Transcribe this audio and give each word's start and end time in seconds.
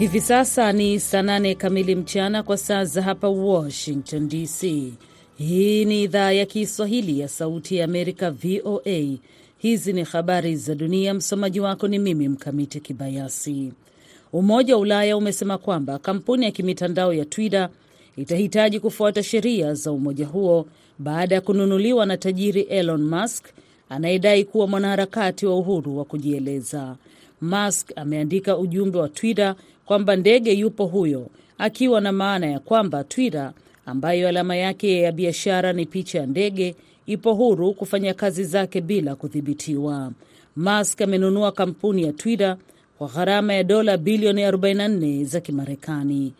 Hivi 0.00 0.20
sasa 0.20 0.72
ni 0.72 1.00
saa 1.00 1.22
nane 1.22 1.54
kamili 1.54 1.94
mchana 1.94 2.42
kwa 2.42 2.56
saa 2.56 2.84
za 2.84 3.02
hapa 3.02 3.28
Washington 3.28 4.28
DC. 4.28 4.62
Hii 5.38 5.84
ni 5.84 6.02
idhaa 6.02 6.32
ya 6.32 6.46
Kiswahili 6.46 7.20
ya 7.20 7.28
Sauti 7.28 7.76
ya 7.76 7.84
Amerika, 7.84 8.30
VOA. 8.30 9.16
Hizi 9.58 9.92
ni 9.92 10.02
habari 10.04 10.56
za 10.56 10.74
dunia. 10.74 11.14
Msomaji 11.14 11.60
wako 11.60 11.88
ni 11.88 11.98
mimi 11.98 12.28
Mkamiti 12.28 12.80
Kibayasi. 12.80 13.72
Umoja 14.32 14.74
wa 14.74 14.80
Ulaya 14.80 15.16
umesema 15.16 15.58
kwamba 15.58 15.98
kampuni 15.98 16.44
ya 16.44 16.50
kimitandao 16.50 17.12
ya 17.14 17.24
Twitter 17.24 17.68
itahitaji 18.16 18.80
kufuata 18.80 19.22
sheria 19.22 19.74
za 19.74 19.92
umoja 19.92 20.26
huo 20.26 20.66
baada 20.98 21.34
ya 21.34 21.40
kununuliwa 21.40 22.06
na 22.06 22.16
tajiri 22.16 22.60
Elon 22.62 23.02
Musk 23.02 23.44
anayedai 23.88 24.44
kuwa 24.44 24.66
mwanaharakati 24.66 25.46
wa 25.46 25.56
uhuru 25.56 25.98
wa 25.98 26.04
kujieleza. 26.04 26.96
Musk 27.40 27.90
ameandika 27.96 28.58
ujumbe 28.58 28.98
wa 28.98 29.08
Twitter 29.08 29.54
kwamba 29.86 30.16
ndege 30.16 30.52
yupo 30.52 30.86
huyo, 30.86 31.26
akiwa 31.58 32.00
na 32.00 32.12
maana 32.12 32.46
ya 32.46 32.58
kwamba 32.60 33.04
Twitter 33.04 33.52
ambayo 33.86 34.28
alama 34.28 34.56
yake 34.56 35.00
ya 35.00 35.12
biashara 35.12 35.72
ni 35.72 35.86
picha 35.86 36.18
ya 36.18 36.26
ndege 36.26 36.74
ipo 37.06 37.34
huru 37.34 37.72
kufanya 37.74 38.14
kazi 38.14 38.44
zake 38.44 38.80
bila 38.80 39.14
kudhibitiwa. 39.14 40.12
Musk 40.56 41.00
amenunua 41.02 41.52
kampuni 41.52 42.02
ya 42.02 42.12
Twitter 42.12 42.56
kwa 42.98 43.08
gharama 43.08 43.54
ya 43.54 43.62
dola 43.64 43.96
bilioni 43.96 44.42
44 44.46 45.24
za 45.24 45.40
Kimarekani. 45.40 46.32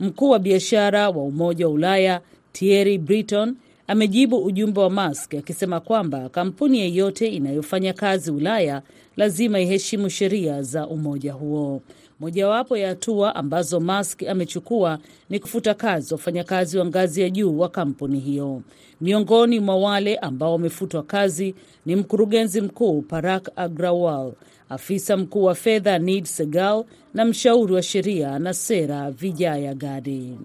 Mkuu 0.00 0.30
wa 0.30 0.38
biashara 0.38 1.10
wa 1.10 1.22
Umoja 1.24 1.66
wa 1.66 1.72
Ulaya 1.72 2.20
Thierry 2.52 2.98
Breton 2.98 3.56
amejibu 3.86 4.36
ujumbe 4.44 4.80
wa 4.80 4.90
Musk 4.90 5.34
akisema 5.34 5.80
kwamba 5.80 6.28
kampuni 6.28 6.78
yeyote 6.78 7.28
inayofanya 7.28 7.92
kazi 7.92 8.30
Ulaya 8.30 8.82
lazima 9.16 9.60
iheshimu 9.60 10.10
sheria 10.10 10.62
za 10.62 10.86
umoja 10.88 11.32
huo. 11.32 11.82
Mojawapo 12.20 12.76
ya 12.76 12.88
hatua 12.88 13.34
ambazo 13.36 13.80
Musk 13.80 14.22
amechukua 14.22 14.98
ni 15.30 15.38
kufuta 15.38 15.74
kazi 15.74 16.14
wafanyakazi 16.14 16.78
wa 16.78 16.86
ngazi 16.86 17.20
ya 17.20 17.30
juu 17.30 17.58
wa 17.58 17.68
kampuni 17.68 18.20
hiyo. 18.20 18.62
Miongoni 19.00 19.60
mwa 19.60 19.76
wale 19.76 20.16
ambao 20.16 20.52
wamefutwa 20.52 21.02
kazi 21.02 21.54
ni 21.86 21.96
mkurugenzi 21.96 22.60
mkuu 22.60 23.02
Parag 23.02 23.48
Agrawal, 23.56 24.32
afisa 24.68 25.16
mkuu 25.16 25.44
wa 25.44 25.54
fedha 25.54 25.98
Nid 25.98 26.24
Segal 26.24 26.84
na 27.14 27.24
mshauri 27.24 27.74
wa 27.74 27.82
sheria 27.82 28.38
na 28.38 28.54
sera 28.54 29.10
Vijaya 29.10 29.74
Gadi. 29.74 30.38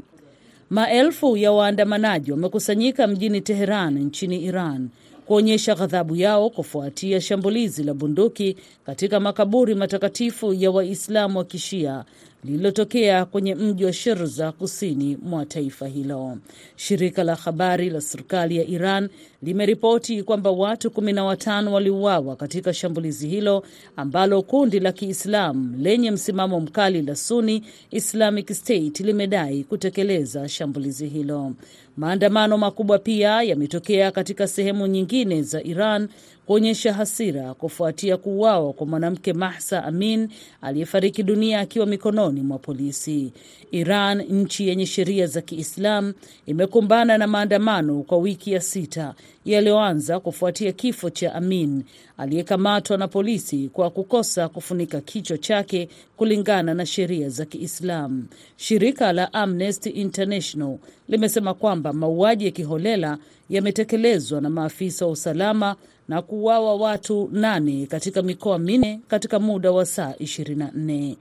Maelfu 0.69 1.37
ya 1.37 1.51
waandamanaji 1.51 2.31
wamekusanyika 2.31 3.07
mjini 3.07 3.41
Teheran 3.41 3.99
nchini 3.99 4.43
Iran 4.43 4.89
kuonyesha 5.25 5.75
ghadhabu 5.75 6.15
yao 6.15 6.49
kufuatia 6.49 7.21
shambulizi 7.21 7.83
la 7.83 7.93
bunduki 7.93 8.57
katika 8.85 9.19
makaburi 9.19 9.75
matakatifu 9.75 10.53
ya 10.53 10.71
Waislamu 10.71 11.37
wa 11.37 11.45
Kishia 11.45 12.05
lililotokea 12.43 13.25
kwenye 13.25 13.55
mji 13.55 13.85
wa 13.85 13.93
Shirza 13.93 14.51
kusini 14.51 15.17
mwa 15.21 15.45
taifa 15.45 15.87
hilo. 15.87 16.37
Shirika 16.75 17.23
la 17.23 17.35
habari 17.35 17.89
la 17.89 18.01
serikali 18.01 18.57
ya 18.57 18.65
Iran 18.65 19.09
limeripoti 19.43 20.23
kwamba 20.23 20.51
watu 20.51 20.91
kumi 20.91 21.13
na 21.13 21.23
watano 21.23 21.73
waliuawa 21.73 22.35
katika 22.35 22.73
shambulizi 22.73 23.27
hilo 23.27 23.63
ambalo 23.95 24.41
kundi 24.41 24.79
la 24.79 24.91
Kiislamu 24.91 25.77
lenye 25.77 26.11
msimamo 26.11 26.59
mkali 26.59 27.01
la 27.01 27.15
Suni 27.15 27.63
Islamic 27.91 28.53
State 28.53 28.99
limedai 28.99 29.63
kutekeleza 29.63 30.49
shambulizi 30.49 31.07
hilo. 31.07 31.51
Maandamano 31.97 32.57
makubwa 32.57 32.99
pia 32.99 33.41
yametokea 33.43 34.11
katika 34.11 34.47
sehemu 34.47 34.87
nyingine 34.87 35.41
za 35.41 35.63
Iran 35.63 36.07
kuonyesha 36.49 36.93
hasira 36.93 37.53
kufuatia 37.53 38.17
kuuawa 38.17 38.73
kwa 38.73 38.87
mwanamke 38.87 39.33
Mahsa 39.33 39.83
Amin 39.83 40.29
aliyefariki 40.61 41.23
dunia 41.23 41.59
akiwa 41.59 41.85
mikononi 41.85 42.41
mwa 42.41 42.57
polisi. 42.59 43.33
Iran, 43.71 44.21
nchi 44.21 44.67
yenye 44.67 44.85
sheria 44.85 45.27
za 45.27 45.41
Kiislamu, 45.41 46.13
imekumbana 46.45 47.17
na 47.17 47.27
maandamano 47.27 48.03
kwa 48.03 48.17
wiki 48.17 48.51
ya 48.51 48.61
sita 48.61 49.13
yaliyoanza 49.45 50.19
kufuatia 50.19 50.71
kifo 50.71 51.09
cha 51.09 51.35
Amin 51.35 51.83
aliyekamatwa 52.17 52.97
na 52.97 53.07
polisi 53.07 53.69
kwa 53.73 53.89
kukosa 53.89 54.49
kufunika 54.49 55.01
kichwa 55.01 55.37
chake 55.37 55.89
kulingana 56.17 56.73
na 56.73 56.85
sheria 56.85 57.29
za 57.29 57.45
Kiislamu. 57.45 58.25
Shirika 58.57 59.13
la 59.13 59.33
Amnesty 59.33 59.89
International 59.89 60.77
limesema 61.09 61.53
kwamba 61.53 61.93
mauaji 61.93 62.45
ya 62.45 62.51
kiholela 62.51 63.17
yametekelezwa 63.49 64.41
na 64.41 64.49
maafisa 64.49 65.05
wa 65.05 65.11
usalama 65.11 65.75
na 66.09 66.21
kuuawa 66.21 66.75
watu 66.75 67.29
nane 67.31 67.85
katika 67.85 68.21
mikoa 68.21 68.59
minne 68.59 68.99
katika 69.07 69.39
muda 69.39 69.71
wa 69.71 69.85
saa 69.85 70.11
24. 70.11 71.15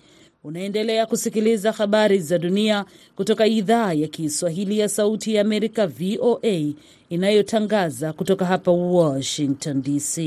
Unaendelea 0.44 1.06
kusikiliza 1.06 1.72
habari 1.72 2.18
za 2.18 2.38
dunia 2.38 2.84
kutoka 3.16 3.46
idhaa 3.46 3.92
ya 3.92 4.08
Kiswahili 4.08 4.78
ya 4.78 4.88
Sauti 4.88 5.34
ya 5.34 5.40
Amerika, 5.40 5.86
VOA, 5.86 6.72
inayotangaza 7.10 8.12
kutoka 8.12 8.44
hapa 8.44 8.70
Washington 8.70 9.82
DC. 9.82 10.20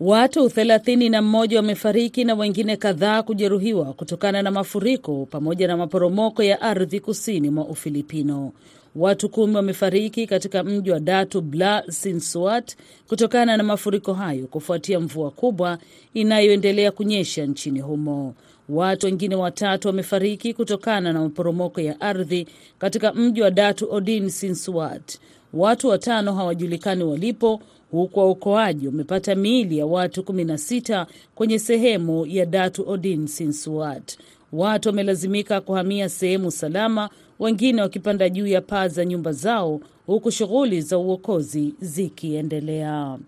Watu 0.00 0.48
thelathini 0.50 1.08
na 1.08 1.22
mmoja 1.22 1.56
wamefariki 1.56 2.24
na 2.24 2.34
wengine 2.34 2.76
kadhaa 2.76 3.22
kujeruhiwa 3.22 3.92
kutokana 3.92 4.42
na 4.42 4.50
mafuriko 4.50 5.26
pamoja 5.30 5.66
na 5.68 5.76
maporomoko 5.76 6.42
ya 6.42 6.60
ardhi 6.60 7.00
kusini 7.00 7.50
mwa 7.50 7.64
Ufilipino. 7.64 8.52
Watu 8.98 9.28
kumi 9.28 9.56
wamefariki 9.56 10.26
katika 10.26 10.64
mji 10.64 10.90
wa 10.90 11.00
Datu 11.00 11.40
Bla 11.40 11.84
Sinsuat 11.90 12.76
kutokana 13.08 13.56
na 13.56 13.62
mafuriko 13.62 14.12
hayo 14.14 14.46
kufuatia 14.46 15.00
mvua 15.00 15.30
kubwa 15.30 15.78
inayoendelea 16.14 16.90
kunyesha 16.92 17.46
nchini 17.46 17.80
humo. 17.80 18.34
Watu 18.68 19.06
wengine 19.06 19.34
watatu 19.34 19.88
wamefariki 19.88 20.54
kutokana 20.54 21.12
na 21.12 21.20
maporomoko 21.20 21.80
ya 21.80 22.00
ardhi 22.00 22.46
katika 22.78 23.12
mji 23.12 23.42
wa 23.42 23.50
Datu 23.50 23.92
Odin 23.92 24.28
Sinsuat. 24.30 25.18
Watu 25.52 25.88
watano 25.88 26.32
hawajulikani 26.32 27.04
walipo 27.04 27.60
huku 27.90 28.18
waokoaji 28.18 28.86
wamepata 28.86 29.34
miili 29.34 29.78
ya 29.78 29.86
watu 29.86 30.20
16 30.20 31.06
kwenye 31.34 31.58
sehemu 31.58 32.26
ya 32.26 32.46
Datu 32.46 32.90
Odin 32.90 33.26
Sinsuat. 33.26 34.18
Watu 34.52 34.88
wamelazimika 34.88 35.60
kuhamia 35.60 36.08
sehemu 36.08 36.50
salama, 36.50 37.10
wengine 37.38 37.82
wakipanda 37.82 38.28
juu 38.28 38.46
ya 38.46 38.60
paa 38.60 38.88
za 38.88 39.04
nyumba 39.04 39.32
zao, 39.32 39.80
huku 40.06 40.30
shughuli 40.30 40.80
za 40.80 40.98
uokozi 40.98 41.74
zikiendelea. 41.80 43.18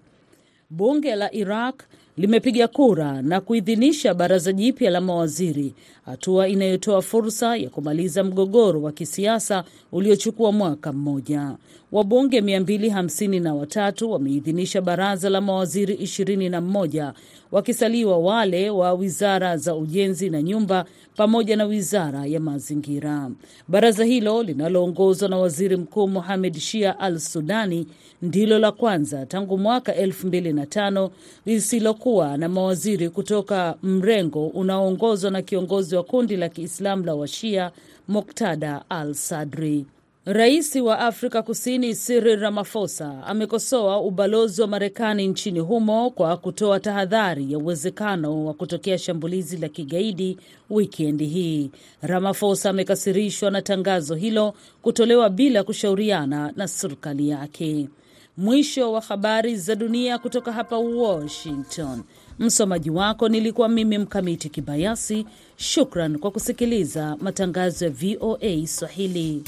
Bunge 0.70 1.16
la 1.16 1.32
Iraq 1.34 1.82
limepiga 2.16 2.68
kura 2.68 3.22
na 3.22 3.40
kuidhinisha 3.40 4.14
baraza 4.14 4.52
jipya 4.52 4.90
la 4.90 5.00
mawaziri, 5.00 5.74
hatua 6.06 6.48
inayotoa 6.48 7.02
fursa 7.02 7.56
ya 7.56 7.70
kumaliza 7.70 8.24
mgogoro 8.24 8.82
wa 8.82 8.92
kisiasa 8.92 9.64
uliochukua 9.92 10.52
mwaka 10.52 10.92
mmoja. 10.92 11.52
Wabunge 11.92 12.40
253 12.40 14.04
wameidhinisha 14.06 14.80
baraza 14.82 15.30
la 15.30 15.40
mawaziri 15.40 15.94
21 15.94 17.12
wakisaliwa 17.52 18.18
wale 18.18 18.70
wa 18.70 18.92
wizara 18.92 19.56
za 19.56 19.74
ujenzi 19.74 20.30
na 20.30 20.42
nyumba 20.42 20.84
pamoja 21.16 21.56
na 21.56 21.64
wizara 21.64 22.26
ya 22.26 22.40
mazingira. 22.40 23.30
Baraza 23.68 24.04
hilo 24.04 24.42
linaloongozwa 24.42 25.28
na 25.28 25.36
waziri 25.38 25.76
mkuu 25.76 26.08
Mohamed 26.08 26.58
Shia 26.58 26.98
al 26.98 27.18
Sudani 27.18 27.86
ndilo 28.22 28.58
la 28.58 28.72
kwanza 28.72 29.26
tangu 29.26 29.58
mwaka 29.58 29.92
2005 29.92 31.10
lisilokuwa 31.46 32.36
na 32.36 32.48
mawaziri 32.48 33.08
kutoka 33.10 33.74
mrengo 33.82 34.46
unaoongozwa 34.46 35.30
na 35.30 35.42
kiongozi 35.42 35.96
wa 35.96 36.02
kundi 36.02 36.36
la 36.36 36.48
Kiislamu 36.48 37.04
la 37.04 37.14
Washia 37.14 37.70
Moktada 38.08 38.84
al 38.88 39.14
Sadri. 39.14 39.86
Rais 40.32 40.76
wa 40.76 40.98
Afrika 40.98 41.42
Kusini 41.42 41.94
Cyril 41.94 42.40
Ramaphosa 42.40 43.26
amekosoa 43.26 44.00
ubalozi 44.00 44.62
wa 44.62 44.68
Marekani 44.68 45.26
nchini 45.28 45.60
humo 45.60 46.10
kwa 46.10 46.36
kutoa 46.36 46.80
tahadhari 46.80 47.52
ya 47.52 47.58
uwezekano 47.58 48.44
wa 48.46 48.54
kutokea 48.54 48.98
shambulizi 48.98 49.56
la 49.56 49.68
kigaidi 49.68 50.38
wikendi 50.70 51.26
hii. 51.26 51.70
Ramaphosa 52.02 52.70
amekasirishwa 52.70 53.50
na 53.50 53.62
tangazo 53.62 54.14
hilo 54.14 54.54
kutolewa 54.82 55.30
bila 55.30 55.62
kushauriana 55.64 56.52
na 56.56 56.68
serikali 56.68 57.28
yake. 57.28 57.88
Mwisho 58.36 58.92
wa 58.92 59.00
habari 59.00 59.56
za 59.56 59.74
dunia 59.74 60.18
kutoka 60.18 60.52
hapa 60.52 60.78
Washington. 60.78 62.02
Msomaji 62.38 62.90
wako 62.90 63.28
nilikuwa 63.28 63.68
mimi 63.68 63.98
Mkamiti 63.98 64.48
Kibayasi. 64.48 65.26
Shukran 65.56 66.18
kwa 66.18 66.30
kusikiliza 66.30 67.16
matangazo 67.20 67.84
ya 67.84 67.90
VOA 67.90 68.66
Swahili. 68.66 69.42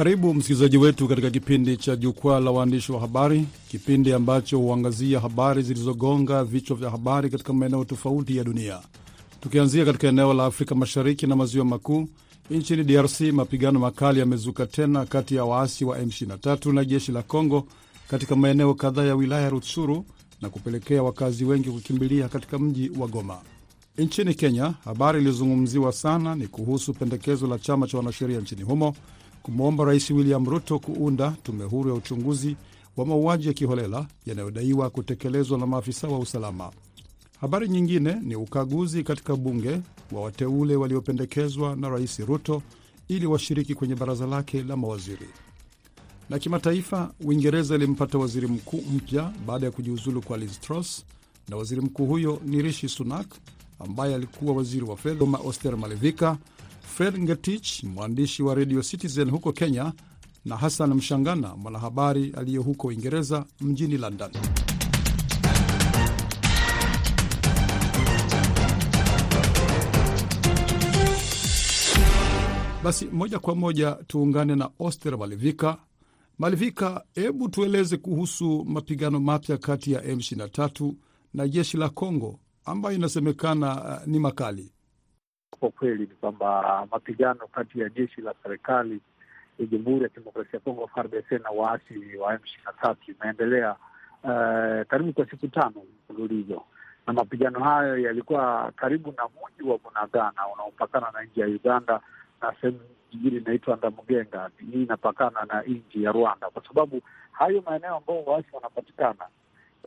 Karibu 0.00 0.34
msikilizaji 0.34 0.78
wetu 0.78 1.08
katika 1.08 1.30
kipindi 1.30 1.76
cha 1.76 1.96
Jukwaa 1.96 2.40
la 2.40 2.50
Waandishi 2.50 2.92
wa 2.92 3.00
Habari, 3.00 3.46
kipindi 3.70 4.12
ambacho 4.12 4.58
huangazia 4.58 5.20
habari 5.20 5.62
zilizogonga 5.62 6.44
vichwa 6.44 6.76
vya 6.76 6.90
habari 6.90 7.30
katika 7.30 7.52
maeneo 7.52 7.84
tofauti 7.84 8.36
ya 8.36 8.44
dunia. 8.44 8.78
Tukianzia 9.40 9.84
katika 9.84 10.08
eneo 10.08 10.34
la 10.34 10.44
Afrika 10.44 10.74
Mashariki 10.74 11.26
na 11.26 11.36
Maziwa 11.36 11.64
Makuu, 11.64 12.08
nchini 12.50 12.84
DRC 12.84 13.20
mapigano 13.20 13.78
makali 13.78 14.20
yamezuka 14.20 14.66
tena 14.66 15.06
kati 15.06 15.34
ya 15.34 15.44
waasi 15.44 15.84
wa 15.84 15.98
M23 15.98 16.72
na 16.72 16.84
jeshi 16.84 17.12
la 17.12 17.22
Congo 17.22 17.66
katika 18.08 18.36
maeneo 18.36 18.74
kadhaa 18.74 19.04
ya 19.04 19.14
wilaya 19.14 19.42
ya 19.42 19.50
Rutshuru 19.50 20.04
na 20.42 20.48
kupelekea 20.50 21.02
wakazi 21.02 21.44
wengi 21.44 21.70
kukimbilia 21.70 22.28
katika 22.28 22.58
mji 22.58 22.90
wa 22.98 23.08
Goma. 23.08 23.38
Nchini 23.98 24.34
Kenya, 24.34 24.74
habari 24.84 25.18
iliyozungumziwa 25.18 25.92
sana 25.92 26.34
ni 26.34 26.46
kuhusu 26.46 26.94
pendekezo 26.94 27.46
la 27.46 27.58
chama 27.58 27.86
cha 27.86 27.96
wanasheria 27.98 28.40
nchini 28.40 28.62
humo 28.62 28.94
kumwomba 29.42 29.84
Rais 29.84 30.10
William 30.10 30.44
Ruto 30.48 30.78
kuunda 30.78 31.30
tume 31.42 31.64
huru 31.64 31.88
ya 31.90 31.94
uchunguzi 31.94 32.56
wa 32.96 33.06
mauaji 33.06 33.46
ya 33.48 33.52
kiholela 33.54 34.06
yanayodaiwa 34.26 34.90
kutekelezwa 34.90 35.58
na 35.58 35.66
maafisa 35.66 36.08
wa 36.08 36.18
usalama. 36.18 36.70
Habari 37.40 37.68
nyingine 37.68 38.14
ni 38.22 38.36
ukaguzi 38.36 39.02
katika 39.02 39.36
bunge 39.36 39.80
wa 40.12 40.20
wateule 40.22 40.76
waliopendekezwa 40.76 41.76
na 41.76 41.88
Rais 41.88 42.18
Ruto 42.18 42.62
ili 43.08 43.26
washiriki 43.26 43.74
kwenye 43.74 43.94
baraza 43.94 44.26
lake 44.26 44.62
la 44.62 44.76
mawaziri. 44.76 45.28
Na 46.30 46.38
kimataifa, 46.38 47.10
Uingereza 47.24 47.74
ilimpata 47.74 48.18
waziri 48.18 48.46
mkuu 48.46 48.82
mpya 48.94 49.32
baada 49.46 49.66
ya 49.66 49.72
kujiuzulu 49.72 50.22
kwa 50.22 50.38
Liz 50.38 50.60
Truss, 50.60 51.04
na 51.48 51.56
waziri 51.56 51.80
mkuu 51.80 52.06
huyo 52.06 52.40
ni 52.46 52.62
Rishi 52.62 52.88
Sunak 52.88 53.26
ambaye 53.78 54.14
alikuwa 54.14 54.54
waziri 54.54 54.84
wa 54.84 54.96
fedha 54.96 55.24
Oster 55.44 55.76
Malevika, 55.76 56.38
Fred 56.90 57.18
Ngetich, 57.18 57.84
mwandishi 57.84 58.42
wa 58.42 58.54
Radio 58.54 58.82
Citizen 58.82 59.30
huko 59.30 59.52
Kenya, 59.52 59.92
na 60.44 60.56
Hassan 60.56 60.94
Mshangana, 60.94 61.56
mwanahabari 61.56 62.32
aliye 62.36 62.58
huko 62.58 62.86
Uingereza 62.88 63.44
mjini 63.60 63.96
London. 63.98 64.30
Basi 72.84 73.06
moja 73.06 73.38
kwa 73.38 73.54
moja 73.54 73.92
tuungane 74.06 74.56
na 74.56 74.70
Oster 74.78 75.18
Malivika. 75.18 75.76
Malivika, 76.38 77.04
hebu 77.14 77.48
tueleze 77.48 77.96
kuhusu 77.96 78.64
mapigano 78.64 79.20
mapya 79.20 79.58
kati 79.58 79.92
ya 79.92 80.00
M23 80.02 80.92
na 81.34 81.48
jeshi 81.48 81.76
la 81.76 81.88
Congo 81.88 82.40
ambayo 82.64 82.96
inasemekana 82.96 83.84
uh, 84.00 84.06
ni 84.06 84.18
makali. 84.18 84.72
Kwa 85.60 85.70
kweli 85.70 86.00
ni 86.00 86.06
kwamba 86.20 86.86
mapigano 86.90 87.46
kati 87.46 87.80
ya 87.80 87.88
jeshi 87.88 88.20
la 88.20 88.34
serikali 88.42 89.00
ya 89.58 89.66
Jamhuri 89.66 90.02
ya 90.02 90.08
Kidemokrasia 90.08 90.52
ya 90.54 90.60
Kongo 90.60 90.86
FARDC 90.86 91.30
na 91.32 91.50
waasi 91.50 92.16
wa 92.16 92.34
M 92.34 92.40
ishirini 92.44 92.64
na 92.66 92.72
tatu 92.72 93.10
imeendelea 93.12 93.76
uh, 94.24 94.86
karibu 94.88 95.12
kwa 95.12 95.26
siku 95.30 95.48
tano 95.48 95.82
mfululizo, 96.04 96.62
na 97.06 97.12
mapigano 97.12 97.60
hayo 97.64 97.98
yalikuwa 97.98 98.72
karibu 98.76 99.14
na 99.16 99.22
mji 99.24 99.68
wa 99.70 99.78
Bunagana 99.78 100.46
unaopakana 100.54 101.06
na 101.10 101.22
nchi 101.22 101.40
ya 101.40 101.46
Uganda 101.46 102.00
na 102.42 102.54
sehemu 102.60 102.80
nyingine 103.12 103.36
inaitwa 103.36 103.76
Ndamugenga. 103.76 104.50
Hii 104.72 104.82
inapakana 104.82 105.44
na 105.44 105.62
nchi 105.62 106.02
ya 106.02 106.12
Rwanda, 106.12 106.50
kwa 106.50 106.62
sababu 106.68 107.00
hayo 107.32 107.62
maeneo 107.66 107.96
ambayo 107.96 108.22
waasi 108.22 108.48
wanapatikana, 108.52 109.24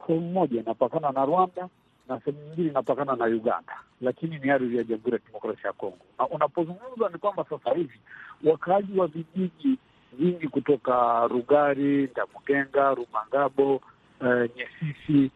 sehemu 0.07 0.31
moja 0.31 0.59
inapakana 0.61 1.11
na 1.11 1.25
Rwanda 1.25 1.69
na 2.07 2.19
sehemu 2.19 2.43
nyingine 2.43 2.69
inapakana 2.69 3.15
na 3.15 3.25
Uganda, 3.25 3.79
lakini 4.01 4.39
ni 4.39 4.49
ardhi 4.49 4.77
ya 4.77 4.83
Jamhuri 4.83 5.13
ya 5.13 5.19
Kidemokrasia 5.19 5.67
ya 5.67 5.73
Kongo. 5.73 5.97
Na 6.19 6.27
unapozungumza 6.27 7.09
ni 7.09 7.17
kwamba 7.17 7.45
sasa 7.49 7.73
hivi 7.75 7.99
wakaaji 8.43 8.99
wa 8.99 9.07
vijiji 9.07 9.77
vingi 10.13 10.47
kutoka 10.47 11.27
Rugari, 11.27 12.03
Ndamugenga, 12.11 12.93
Rumangabo, 12.93 13.75
uh, 13.75 14.45
Nyesisi 14.55 15.31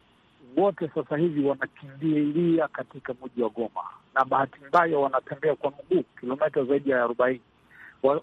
wote 0.57 0.89
sasa 0.95 1.17
hivi 1.17 1.45
wanakimbilia 1.45 2.67
katika 2.67 3.13
mji 3.13 3.41
wa 3.43 3.49
Goma, 3.49 3.81
na 4.15 4.25
bahati 4.25 4.59
mbaya 4.67 4.99
wanatembea 4.99 5.55
kwa 5.55 5.71
mguu 5.71 6.03
kilomita 6.19 6.63
zaidi 6.63 6.89
ya 6.89 7.03
arobaini. 7.03 7.41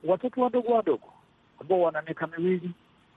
Watoto 0.04 0.40
wadogo 0.42 0.72
wadogo 0.72 1.12
ambao 1.60 1.80
wana 1.80 2.02
miaka 2.02 2.26
miwili, 2.26 2.70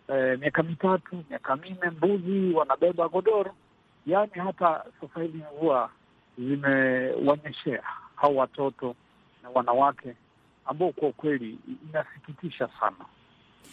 eh, 0.08 0.40
miaka 0.40 0.64
mitatu, 0.64 1.24
miaka 1.30 1.56
minne, 1.56 1.90
mbuzi 1.98 2.54
wanabeba 2.54 3.08
godoro 3.10 3.52
Yaani 4.08 4.32
hata 4.36 4.86
sasa 5.02 5.22
hivi 5.22 5.44
mvua 5.56 5.90
zimewanyeshea 6.38 7.84
hao 8.16 8.36
watoto 8.36 8.96
na 9.44 9.50
wanawake 9.50 10.14
ambao 10.66 10.92
kwa 10.92 11.12
kweli 11.12 11.58
inasikitisha 11.90 12.70
sana, 12.80 13.06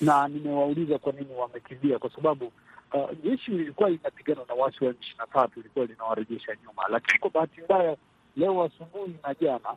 na 0.00 0.28
nimewauliza 0.28 0.98
kwa 0.98 1.12
nini 1.12 1.34
wamekimbia, 1.34 1.98
kwa 1.98 2.10
sababu 2.10 2.52
uh, 2.92 3.10
jeshi 3.24 3.50
lilikuwa 3.50 3.90
linapigana 3.90 4.40
na 4.48 4.54
waasi 4.54 4.84
wa 4.84 4.90
M 4.90 4.96
ishirini 5.00 5.18
na 5.18 5.26
tatu 5.26 5.60
ilikuwa 5.60 5.86
linawarejesha 5.86 6.52
nyuma, 6.64 6.82
lakini 6.88 7.18
kwa 7.18 7.30
bahati 7.30 7.60
mbaya 7.60 7.96
leo 8.36 8.62
asubuhi 8.62 9.16
na 9.22 9.34
jana 9.40 9.70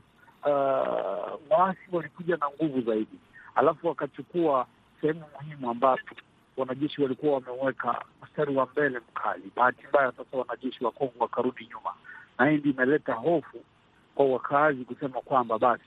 uh, 0.46 1.40
waasi 1.58 1.80
walikuja 1.92 2.38
na 2.38 2.50
nguvu 2.50 2.82
zaidi, 2.82 3.18
alafu 3.56 3.88
wakachukua 3.88 4.68
sehemu 5.02 5.24
muhimu 5.42 5.70
ambapo 5.72 6.16
wanajeshi 6.58 7.02
walikuwa 7.02 7.34
wameweka 7.34 8.02
mstari 8.24 8.56
wa 8.56 8.66
mbele 8.66 9.00
mkali. 9.00 9.52
Bahati 9.56 9.88
mbaya 9.90 10.12
sasa 10.12 10.38
wanajeshi 10.38 10.84
wa 10.86 10.92
Kongo 10.92 11.14
wakarudi 11.20 11.66
nyuma, 11.74 11.94
na 12.40 12.50
hii 12.50 12.58
ndio 12.58 12.72
imeleta 12.72 13.14
hofu 13.14 13.58
kwa 14.16 14.26
wakaazi 14.26 14.86
kusema 14.86 15.22
kwamba 15.22 15.60
basi, 15.60 15.84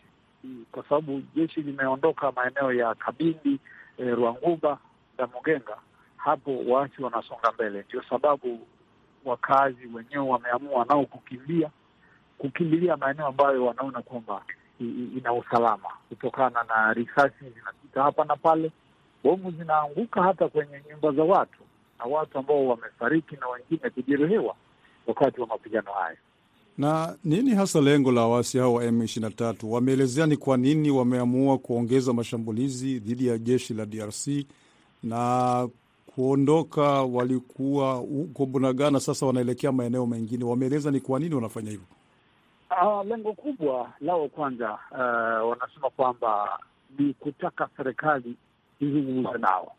kwa 0.73 0.83
sababu 0.85 1.23
jeshi 1.35 1.63
limeondoka 1.63 2.33
maeneo 2.33 2.73
ya 2.73 2.95
Kabindi, 2.95 3.59
e, 3.99 4.05
Rwangumba, 4.11 4.79
Damugenga, 5.19 5.77
hapo 6.17 6.59
waasi 6.69 7.03
wanasonga 7.03 7.53
mbele. 7.53 7.85
Ndio 7.89 8.03
sababu 8.03 8.67
wakaazi 9.25 9.87
wenyewe 9.95 10.25
wameamua 10.29 10.85
nao 10.85 11.05
kukimbia, 11.07 11.71
kukimbilia 12.39 12.97
maeneo 12.97 13.27
ambayo 13.27 13.67
wanaona 13.67 14.03
kwamba 14.03 14.43
ina 15.17 15.33
usalama, 15.33 15.89
kutokana 16.09 16.63
na 16.65 16.93
risasi 16.93 17.45
zinapita 17.55 18.03
hapa 18.03 18.25
na 18.25 18.37
pale 18.37 18.71
bomu 19.25 19.51
zinaanguka 19.51 20.23
hata 20.23 20.49
kwenye 20.49 20.83
nyumba 20.91 21.13
za 21.13 21.23
watu 21.23 21.59
na 21.99 22.05
watu 22.05 22.39
ambao 22.39 22.67
wamefariki 22.67 23.37
na 23.41 23.49
wengine 23.49 23.91
kujeruhiwa 23.91 24.55
wakati 25.07 25.41
wa 25.41 25.47
mapigano 25.47 25.93
hayo. 25.93 26.17
Na 26.79 27.17
nini 27.25 27.51
hasa 27.55 27.81
lengo 27.81 28.13
la 28.13 28.27
waasi 28.27 28.59
hao 28.59 28.75
wa 28.75 28.85
M23? 28.85 29.55
Wameelezea 29.67 30.27
ni 30.27 30.37
kwa 30.37 30.57
nini 30.57 30.91
wameamua 30.91 31.59
kuongeza 31.59 32.13
mashambulizi 32.13 32.99
dhidi 32.99 33.27
ya 33.27 33.39
jeshi 33.39 33.75
la 33.75 33.87
DRC 33.87 34.29
na 35.03 35.69
kuondoka, 36.15 36.83
walikuwa 37.03 37.95
huko 37.95 38.47
Bunagana, 38.47 39.01
sasa 39.01 39.27
wanaelekea 39.27 39.73
maeneo 39.73 40.07
mengine. 40.07 40.45
Wameeleza 40.45 40.91
ni 40.91 41.01
kwa 41.01 41.21
nini 41.21 41.35
wanafanya 41.35 41.71
hivyo. 41.71 41.87
Uh, 42.83 43.07
lengo 43.07 43.33
kubwa 43.33 43.93
lao 44.01 44.29
kwanza, 44.29 44.79
uh, 44.91 45.51
wanasema 45.51 45.91
kwamba 45.97 46.59
ni 46.99 47.15
kutaka 47.15 47.69
serikali 47.77 48.37
izungumze 48.81 49.39
nao 49.39 49.73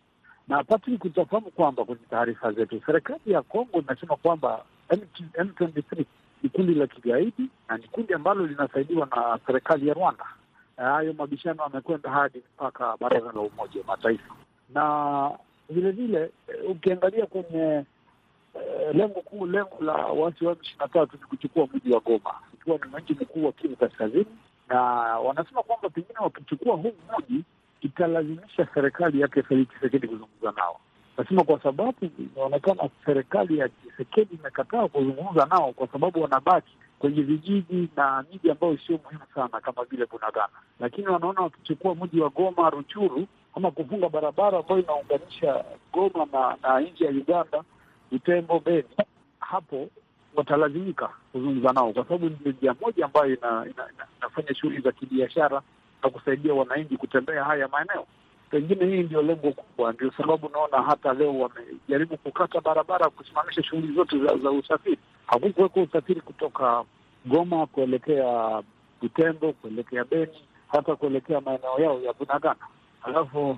na 0.48 0.64
Patrick, 0.64 1.06
utafahamu 1.06 1.52
kwamba 1.52 1.86
kwenye 1.86 2.02
taarifa 2.10 2.52
zetu 2.52 2.82
serikali 2.86 3.20
ya 3.26 3.42
Kongo 3.42 3.80
inasema 3.80 4.16
kwamba 4.16 4.64
M23 4.90 6.06
ni 6.44 6.50
kundi 6.50 6.74
la 6.74 6.88
kigaidi 6.88 7.50
na 7.70 7.78
ni 7.78 7.84
kundi 7.88 8.14
ambalo 8.14 8.46
linasaidiwa 8.48 9.06
na 9.06 9.40
serikali 9.48 9.88
ya 9.88 9.94
Rwanda. 9.94 10.26
Hayo 10.78 11.14
mabishano 11.14 11.64
yamekwenda 11.64 12.10
hadi 12.10 12.44
mpaka 12.56 12.98
Baraza 13.00 13.26
la 13.26 13.40
Umoja 13.42 13.80
wa 13.82 13.88
Mataifa, 13.88 14.34
na 14.74 15.32
vilevile 15.70 16.32
ukiangalia 16.70 17.26
kwenye 17.26 17.84
e, 18.56 18.94
lengo 18.94 19.22
kuu, 19.22 19.46
lengo 19.46 19.78
la 19.82 19.94
waasi 19.94 20.46
wa 20.46 20.54
ishirini 20.62 20.80
na 20.80 20.88
tatu 20.88 21.18
ni 21.18 21.26
kuchukua 21.28 21.68
mji 21.74 21.94
wa 21.94 22.00
Goma. 22.00 22.34
Ikiwa 22.54 22.78
ni 22.78 22.98
mji 22.98 23.14
mkuu 23.14 23.46
wa 23.46 23.52
Kivu 23.52 23.76
Kaskazini, 23.76 24.26
na 24.70 24.82
wanasema 25.20 25.64
kwamba 25.64 25.90
pengine 25.90 26.20
wakichukua 26.20 26.76
huu 26.76 26.94
mji 27.20 27.44
italazimisha 27.82 28.68
serikali 28.74 29.22
yake 29.22 29.44
Felix 29.44 29.68
Chisekedi 29.74 30.08
kuzungumza 30.08 30.52
nao. 30.58 30.80
Nasema 31.18 31.44
kwa 31.44 31.60
sababu 31.64 31.96
inaonekana 32.20 32.90
serikali 33.06 33.58
ya 33.58 33.70
Chisekedi 33.70 34.36
imekataa 34.36 34.88
kuzungumza 34.88 35.46
nao 35.46 35.74
kwa 35.74 35.88
sababu 35.88 36.22
wanabaki 36.22 36.78
kwenye 37.00 37.22
vijiji 37.22 37.90
na 37.96 38.24
miji 38.32 38.52
ambayo 38.52 38.78
sio 38.88 39.00
muhimu 39.04 39.22
sana 39.36 39.62
kama 39.62 39.84
vile 39.86 40.06
Bunagana, 40.06 40.50
lakini 40.80 41.08
wanaona 41.08 41.42
wakichukua 41.42 41.96
mji 41.96 42.22
wa 42.22 42.30
Goma, 42.30 42.70
Ruchuru 42.70 43.28
ama 43.56 43.72
kufunga 43.72 44.10
barabara 44.10 44.58
ambayo 44.60 44.80
inaunganisha 44.82 45.64
Goma 45.94 46.28
na, 46.34 46.58
na 46.64 46.80
nchi 46.80 47.04
ya 47.04 47.10
Uganda, 47.12 47.64
Butembo, 48.12 48.60
Beni, 48.60 48.84
hapo 49.40 49.90
watalazimika 50.36 51.10
kuzungumza 51.32 51.74
nao 51.74 51.94
kwa 51.94 52.04
sababu 52.04 52.30
ni 52.30 52.38
njia 52.52 52.76
moja 52.82 53.06
ambayo 53.06 53.26
ina, 53.28 53.48
ina, 53.50 53.66
ina, 53.94 54.08
inafanya 54.18 54.56
shughuli 54.56 54.82
za 54.82 54.92
kibiashara 54.92 55.62
na 56.04 56.10
kusaidia 56.10 56.54
wananchi 56.54 56.98
kutembea 56.98 57.44
haya 57.44 57.68
maeneo. 57.68 58.06
Pengine 58.50 58.86
hii 58.86 59.04
ndio 59.04 59.22
lengo 59.22 59.52
kubwa, 59.52 59.94
ndio 59.94 60.12
sababu 60.12 60.50
naona 60.50 60.82
hata 60.82 61.14
leo 61.14 61.40
wamejaribu 61.40 62.18
kukata 62.18 62.62
barabara, 62.62 63.10
kusimamisha 63.10 63.64
shughuli 63.64 63.94
zote 63.96 64.20
za, 64.20 64.38
za 64.38 64.52
usafiri. 64.52 64.98
Hakukuweko 65.28 65.82
usafiri 65.82 66.22
kutoka 66.22 66.84
Goma 67.26 67.66
kuelekea 67.66 68.62
Butembo, 69.02 69.54
kuelekea 69.54 70.04
Beni, 70.06 70.46
hata 70.68 70.96
kuelekea 70.96 71.42
maeneo 71.42 71.80
yao 71.80 72.02
ya 72.02 72.14
Bunagana. 72.14 72.68
Alafu 73.04 73.58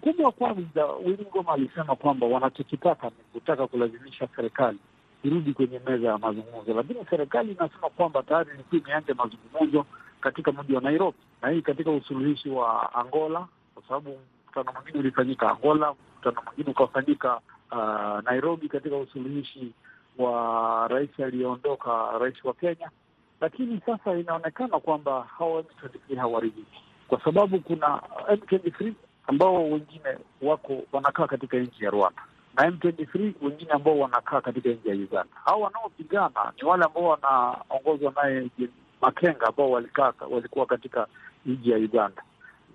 kubwa 0.00 0.32
kwanza, 0.32 0.86
Willy 1.04 1.26
Ngoma 1.30 1.52
alisema 1.52 1.96
kwamba 1.96 2.26
wanachokitaka 2.26 3.06
ni 3.06 3.12
kutaka 3.32 3.66
kulazimisha 3.66 4.28
serikali 4.36 4.78
irudi 5.24 5.52
kwenye 5.52 5.80
meza 5.86 6.08
ya 6.08 6.18
mazungumzo, 6.18 6.74
lakini 6.74 7.06
serikali 7.10 7.52
inasema 7.52 7.88
kwamba 7.96 8.22
tayari 8.22 8.50
ilikuwa 8.54 8.80
imeanza 8.80 9.14
mazungumzo 9.14 9.86
katika 10.22 10.52
mji 10.52 10.74
wa 10.74 10.80
Nairobi, 10.80 11.18
na 11.42 11.48
hii 11.50 11.62
katika 11.62 11.90
usuluhishi 11.90 12.48
wa 12.50 12.94
Angola, 12.94 13.46
kwa 13.74 13.82
sababu 13.88 14.18
mkutano 14.44 14.72
mwingine 14.72 14.98
ulifanyika 14.98 15.50
Angola, 15.50 15.92
mkutano 15.92 16.42
mwingine 16.46 16.70
ukafanyika 16.70 17.40
uh, 17.72 18.24
Nairobi 18.24 18.68
katika 18.68 18.96
usuluhishi 18.96 19.72
wa 20.18 20.88
rais 20.88 21.20
aliyeondoka, 21.20 22.18
rais 22.18 22.44
wa 22.44 22.54
Kenya. 22.54 22.90
Lakini 23.40 23.80
sasa 23.86 24.14
inaonekana 24.18 24.80
kwamba 24.80 25.22
hawa 25.38 25.62
M23 25.62 26.16
hawaridhiki 26.16 26.80
kwa 27.12 27.20
sababu 27.24 27.60
kuna 27.60 28.00
M23 28.28 28.92
ambao 29.26 29.54
wengine 29.70 30.18
wako 30.42 30.82
wanakaa 30.92 31.26
katika 31.26 31.56
nchi 31.58 31.84
ya 31.84 31.90
Rwanda 31.90 32.22
na 32.56 32.70
M23 32.70 33.32
wengine 33.42 33.70
ambao 33.70 33.98
wanakaa 33.98 34.40
katika 34.40 34.68
nchi 34.68 34.88
ya 34.88 34.94
Uganda. 34.94 35.32
Hao 35.44 35.60
wanaopigana 35.60 36.52
ni 36.62 36.68
wale 36.68 36.84
ambao 36.84 37.04
wanaongozwa 37.04 38.12
naye 38.22 38.48
Makenga 39.02 39.46
ambao 39.46 39.70
walikaa 39.70 40.12
walikuwa 40.30 40.66
katika 40.66 41.06
nchi 41.46 41.70
ya 41.70 41.76
Uganda, 41.78 42.22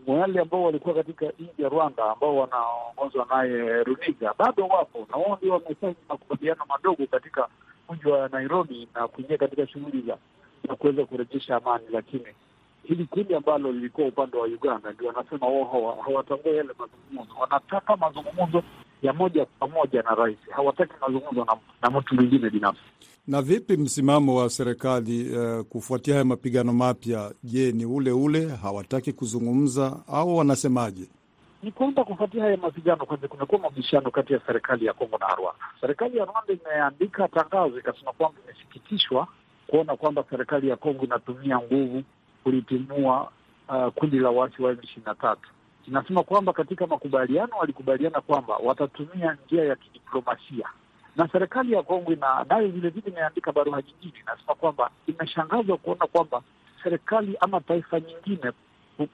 wale 0.08 0.40
ambao 0.40 0.64
walikuwa 0.64 0.96
katika 0.96 1.26
nchi 1.26 1.62
ya 1.62 1.70
Rwanda 1.70 2.04
ambao 2.12 2.38
wanaongozwa 2.38 3.28
naye 3.30 3.84
Runiga 3.84 4.34
bado 4.38 4.68
wapo, 4.68 5.08
na 5.12 5.18
wao 5.18 5.38
ndio 5.42 5.54
wamefanya 5.54 5.96
makubaliano 6.10 6.66
madogo 6.70 7.08
katika 7.12 7.48
mji 7.90 8.08
wa 8.08 8.30
Nairobi 8.30 8.88
na 8.96 9.08
kuingia 9.08 9.38
katika 9.38 9.68
shughuli 9.68 10.02
za 10.02 10.18
za 10.68 10.76
kuweza 10.76 11.06
kurejesha 11.06 11.56
amani, 11.56 11.86
lakini 11.92 12.26
hili 12.84 13.06
kundi 13.06 13.36
ambalo 13.36 13.72
lilikuwa 13.72 14.08
upande 14.08 14.38
wa 14.38 14.46
Uganda 14.48 14.92
ndio 14.92 15.08
wanasema 15.08 15.48
wao 15.48 16.02
hawatambua 16.06 16.52
yale 16.54 16.70
mazungumzo, 16.80 17.40
wanataka 17.40 17.96
mazungumzo 17.98 18.64
ya 19.02 19.14
moja 19.14 19.46
kwa 19.46 19.68
moja 19.68 20.02
na 20.02 20.16
rais, 20.16 20.38
hawataki 20.50 20.94
mazungumzo 21.02 21.46
na, 21.46 21.58
na 21.82 22.00
mtu 22.00 22.16
mwingine 22.16 22.50
binafsi. 22.50 22.82
Na 23.28 23.42
vipi 23.42 23.78
msimamo 23.78 24.36
wa 24.36 24.50
serikali 24.50 25.38
uh, 25.38 25.62
kufuatia 25.66 26.14
haya 26.14 26.26
mapigano 26.26 26.74
mapya? 26.74 27.32
Je, 27.44 27.72
ni 27.72 27.86
ule 27.86 28.12
ule, 28.12 28.48
hawataki 28.62 29.14
kuzungumza 29.14 30.00
au 30.08 30.38
wanasemaje? 30.38 31.08
Ni 31.64 31.72
kwamba 31.72 32.04
kufuatia 32.04 32.44
haya 32.44 32.58
mapigano, 32.58 33.06
kwanza 33.06 33.28
kumekuwa 33.28 33.62
mabishano 33.62 34.12
kati 34.12 34.34
ya 34.34 34.40
serikali 34.48 34.86
ya 34.86 34.94
Kongo 34.94 35.18
na 35.18 35.36
Rwanda. 35.36 35.60
Serikali 35.82 36.18
ya 36.18 36.26
Rwanda 36.26 36.54
imeandika 36.54 37.28
tangazo 37.28 37.80
ikasema 37.80 38.12
kwamba 38.14 38.40
imesikitishwa 38.46 39.28
kuona 39.68 39.96
kwamba 39.96 40.24
serikali 40.30 40.70
ya 40.70 40.76
Kongo 40.76 41.06
inatumia 41.06 41.60
nguvu 41.60 42.04
kulitimua 42.44 43.32
uh, 43.70 43.88
kundi 43.94 44.20
la 44.20 44.30
waasi 44.30 44.62
wa 44.64 44.72
M 44.72 44.78
ishirini 44.84 45.06
na 45.06 45.16
tatu. 45.16 45.50
Inasema 45.88 46.24
kwamba 46.24 46.54
katika 46.54 46.88
makubaliano 46.88 47.58
walikubaliana 47.58 48.22
kwamba 48.22 48.58
watatumia 48.58 49.38
njia 49.46 49.64
ya 49.64 49.76
kidiplomasia, 49.76 50.70
na 51.16 51.28
serikali 51.32 51.74
ya 51.74 51.84
Kongo 51.84 52.16
nayo 52.50 52.68
vilevile 52.68 53.08
imeandika 53.12 53.52
barua 53.52 53.82
nyingine, 53.82 54.14
inasema 54.24 54.56
kwamba 54.56 54.90
imeshangazwa 55.08 55.78
kuona 55.78 56.08
kwamba 56.08 56.42
serikali 56.84 57.38
ama 57.40 57.62
taifa 57.62 58.00
nyingine 58.00 58.52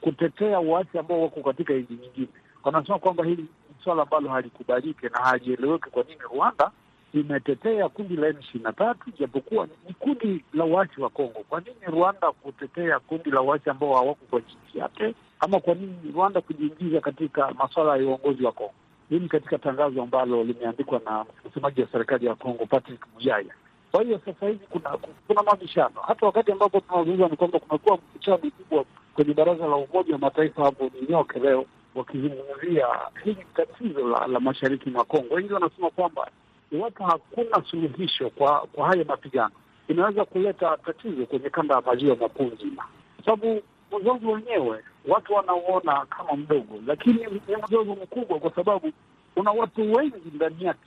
kutetea 0.02 0.60
waasi 0.60 0.98
ambao 1.00 1.22
wako 1.22 1.42
katika 1.44 1.74
nchi 1.74 1.94
nyingine. 1.94 2.28
Wanasema 2.64 3.00
kwamba 3.00 3.24
hili 3.26 3.42
ni 3.42 3.76
swala 3.84 4.02
ambalo 4.04 4.30
halikubaliki 4.30 5.06
na 5.06 5.20
halieleweki. 5.20 5.90
Kwa 5.90 6.04
nini 6.04 6.22
Rwanda 6.34 6.72
imetetea 7.14 7.90
kundi 7.90 8.16
la 8.16 8.28
M 8.28 8.40
ishirini 8.40 8.64
na 8.64 8.74
tatu 8.74 9.12
japokuwa 9.20 9.68
ni 9.88 9.94
kundi 9.94 10.44
la 10.54 10.64
waasi 10.64 11.02
wa 11.02 11.10
Kongo? 11.10 11.44
Kwa 11.50 11.60
nini 11.62 11.98
Rwanda 12.00 12.32
kutetea 12.32 13.00
kundi 13.00 13.32
la 13.32 13.42
waasi 13.42 13.70
ambao 13.70 13.94
hawako 13.96 14.20
kwa 14.30 14.40
nchi 14.40 14.80
yake? 14.80 15.14
Ama 15.40 15.60
kwa 15.60 15.74
nini 15.76 16.12
Rwanda 16.16 16.42
kujiingiza 16.42 17.02
katika 17.02 17.52
masuala 17.52 17.98
ya 17.98 18.08
uongozi 18.10 18.44
wa 18.46 18.52
Kongo? 18.52 18.74
Hii 19.10 19.20
ni 19.20 19.28
katika 19.28 19.58
tangazo 19.58 20.02
ambalo 20.04 20.44
limeandikwa 20.44 21.02
na 21.06 21.26
msemaji 21.50 21.82
wa 21.82 21.88
serikali 21.92 22.26
ya 22.26 22.36
Kongo 22.36 22.66
Patrick 22.66 23.02
Muyaya. 23.14 23.54
Kwa 23.92 24.04
hiyo 24.04 24.20
sasa 24.26 24.48
hivi 24.48 24.66
kuna 24.70 24.98
kuna 25.28 25.44
mabishano, 25.44 26.02
hata 26.08 26.26
wakati 26.26 26.52
ambapo 26.52 26.80
tunazungumza 26.80 27.28
ni 27.28 27.38
kwamba 27.38 27.60
kumekuwa 27.60 27.96
mkutano 27.98 28.40
mkubwa 28.44 28.86
kwenye 29.16 29.34
Baraza 29.34 29.68
la 29.68 29.76
Umoja 29.76 30.14
wa 30.14 30.20
Mataifa 30.20 30.64
hapo 30.64 30.92
York 31.10 31.36
leo 31.36 31.66
wakizungumzia 31.96 32.88
hili 33.24 33.46
tatizo 33.56 34.08
la, 34.08 34.28
la 34.28 34.40
mashariki 34.40 34.90
mwa 34.90 35.06
Kongo. 35.06 35.36
Wengi 35.36 35.54
wanasema 35.54 35.90
kwamba 35.90 36.28
iwapo 36.74 37.04
hakuna 37.04 37.64
suluhisho 37.72 38.30
kwa 38.30 38.60
kwa 38.60 38.88
haya 38.88 39.06
mapigano 39.06 39.52
inaweza 39.88 40.26
kuleta 40.26 40.78
tatizo 40.86 41.26
kwenye 41.26 41.50
kanda 41.50 41.76
ya 41.76 41.82
maziwa 41.82 42.16
makuu 42.16 42.44
nzima, 42.44 42.84
kwa 43.16 43.26
sababu 43.26 43.62
mzozo 44.00 44.32
wenyewe 44.32 44.84
watu 45.08 45.34
wanauona 45.34 46.06
kama 46.06 46.34
mdogo, 46.36 46.80
lakini 46.88 47.26
ni 47.26 47.42
mzozo 47.68 47.96
mkubwa, 47.96 48.40
kwa 48.40 48.56
sababu 48.56 48.92
kuna 49.36 49.52
watu 49.52 49.94
wengi 49.94 50.32
ndani 50.34 50.64
yake. 50.66 50.80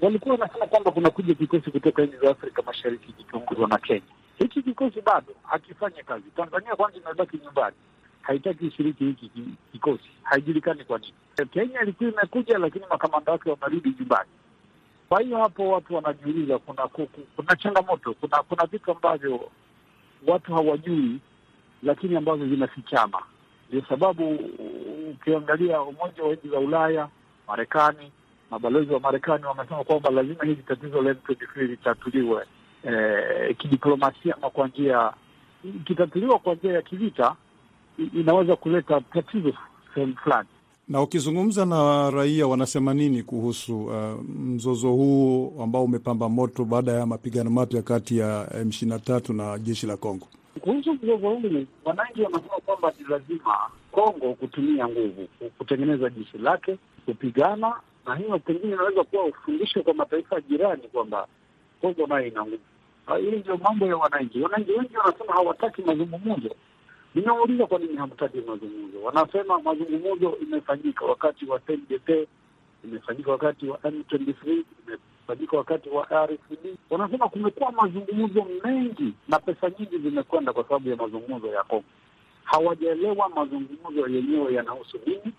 Walikuwa 0.00 0.34
wanasema 0.34 0.66
kwamba 0.66 0.90
kunakuja 0.90 1.34
kikosi 1.34 1.70
kutoka 1.70 2.02
nchi 2.06 2.16
za 2.16 2.30
Afrika 2.30 2.62
Mashariki 2.62 3.12
kikiongozwa 3.12 3.68
na 3.68 3.78
Kenya. 3.78 4.02
Hiki 4.38 4.62
kikosi 4.62 5.00
bado 5.00 5.34
hakifanye 5.42 6.02
kazi. 6.02 6.24
Tanzania 6.36 6.76
kwanza 6.76 6.98
inabaki 6.98 7.38
nyumbani, 7.44 7.76
haitaki 8.22 8.66
ishiriki 8.66 9.04
hiki 9.04 9.30
kikosi, 9.72 10.10
haijulikani 10.22 10.84
kwa 10.84 10.98
nini. 10.98 11.14
Kenya 11.50 11.82
ilikuwa 11.82 12.10
imekuja, 12.10 12.58
lakini 12.58 12.84
makamanda 12.90 13.32
wake 13.32 13.50
wamerudi 13.50 13.94
nyumbani. 13.98 14.28
Kwa 15.12 15.20
hiyo 15.20 15.38
hapo 15.38 15.68
watu 15.68 15.94
wanajiuliza, 15.94 16.58
kuna 16.58 16.88
kuna 17.36 17.56
changamoto, 17.56 18.14
kuna 18.14 18.42
kuna 18.42 18.66
vitu 18.66 18.90
ambavyo 18.92 19.50
watu 20.26 20.54
hawajui, 20.54 21.18
lakini 21.82 22.16
ambazo 22.16 22.46
zinafichama. 22.48 23.22
Ndio 23.68 23.82
sababu 23.88 24.38
ukiangalia 25.10 25.82
Umoja 25.82 26.22
wa 26.22 26.34
nchi 26.34 26.48
za 26.48 26.58
Ulaya, 26.58 27.08
Marekani, 27.48 28.12
mabalozi 28.50 28.92
wa 28.92 29.00
Marekani 29.00 29.44
wamesema 29.44 29.84
kwamba 29.84 30.10
lazima 30.10 30.44
hili 30.44 30.62
tatizo 30.62 31.02
la 31.02 31.12
M23 31.12 31.62
litatuliwe 31.66 32.44
eh, 32.84 33.56
kidiplomasia 33.56 34.34
ama 34.36 34.50
kwa 34.50 34.68
njia, 34.68 35.12
ikitatuliwa 35.64 36.38
kwa 36.38 36.54
njia 36.54 36.72
ya 36.72 36.82
kivita 36.82 37.36
inaweza 38.14 38.56
kuleta 38.56 39.00
tatizo 39.00 39.52
sehemu 39.94 40.16
fulani 40.16 40.48
na 40.92 41.02
ukizungumza 41.02 41.66
na 41.66 42.10
raia 42.10 42.46
wanasema 42.46 42.94
nini 42.94 43.22
kuhusu 43.22 43.84
uh, 43.84 43.94
mzozo 44.28 44.88
huu 44.92 45.54
ambao 45.62 45.84
umepamba 45.84 46.28
moto 46.28 46.64
baada 46.64 46.92
ya 46.92 47.06
mapigano 47.06 47.50
mapya 47.50 47.82
kati 47.82 48.18
ya 48.18 48.44
M23 48.44 49.34
na 49.36 49.58
jeshi 49.58 49.86
la 49.86 49.96
Kongo? 49.96 50.26
Kuhusu 50.60 50.92
mzozo 50.94 51.16
huu, 51.28 51.66
wananchi 51.84 52.22
wanasema 52.22 52.56
kwamba 52.66 52.92
ni 52.98 53.04
lazima 53.08 53.56
Kongo 53.92 54.34
kutumia 54.34 54.88
nguvu 54.88 55.28
kutengeneza 55.58 56.10
jeshi 56.10 56.38
lake 56.38 56.78
kupigana, 57.06 57.74
na 58.06 58.14
hiyo 58.16 58.38
pengine 58.38 58.72
inaweza 58.74 59.04
kuwa 59.04 59.24
ufundisho 59.24 59.82
kwa 59.82 59.94
mataifa 59.94 60.40
jirani 60.40 60.82
kwamba 60.92 61.26
Kongo 61.80 62.06
nayo 62.06 62.26
ina 62.26 62.42
nguvu. 62.42 62.62
Hili 63.20 63.36
ndio 63.36 63.56
mambo 63.56 63.86
ya 63.86 63.96
wananchi. 63.96 64.40
Wananchi 64.40 64.72
wengi 64.72 64.96
wanasema 64.96 65.32
hawataki 65.32 65.82
mazungumzo. 65.82 66.50
Nimeuliza 67.14 67.66
kwa 67.66 67.78
nini 67.78 67.96
hamtaki 67.96 68.36
mazungumzo. 68.40 69.02
Wanasema 69.02 69.58
mazungumzo 69.60 70.36
imefanyika 70.42 71.04
wakati 71.04 71.46
wa 71.46 71.58
CNDP, 71.60 72.28
imefanyika 72.84 73.30
wakati 73.30 73.66
wa 73.68 73.78
M23, 73.78 74.62
imefanyika 74.86 75.56
wakati 75.56 75.88
wa 75.88 76.26
RCD. 76.26 76.76
Wanasema 76.90 77.28
kumekuwa 77.28 77.72
mazungumzo 77.72 78.46
mengi 78.64 79.14
na 79.28 79.38
pesa 79.38 79.70
nyingi 79.78 79.98
zimekwenda 79.98 80.52
kwa 80.52 80.62
sababu 80.64 80.88
ya 80.90 80.96
mazungumzo 80.96 81.46
ya 81.46 81.62
Kongo. 81.62 81.84
Hawajaelewa 82.44 83.28
mazungumzo 83.28 84.08
yenyewe 84.08 84.54
yanahusu 84.54 84.98
nini 85.06 85.32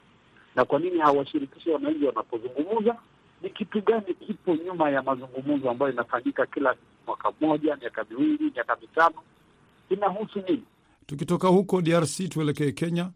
na 0.56 0.66
kwa 0.66 0.80
nini 0.80 1.00
hawashirikishi 1.00 1.70
wananchi 1.70 2.06
wanapozungumza. 2.06 2.96
Ni 3.42 3.50
kitu 3.50 3.82
gani 3.82 4.14
kipo 4.14 4.56
nyuma 4.56 4.90
ya 4.90 5.02
mazungumzo 5.02 5.70
ambayo 5.70 5.92
inafanyika 5.94 6.46
kila 6.46 6.76
mwaka 7.08 7.32
mmoja, 7.42 7.76
miaka 7.76 8.06
miwili, 8.10 8.52
miaka 8.56 8.78
mitano? 8.82 9.16
Inahusu 9.90 10.40
nini? 10.48 10.64
Tukitoka 11.06 11.48
huko 11.48 11.82
DRC 11.82 12.30
tuelekee 12.30 12.72
Kenya. 12.72 13.12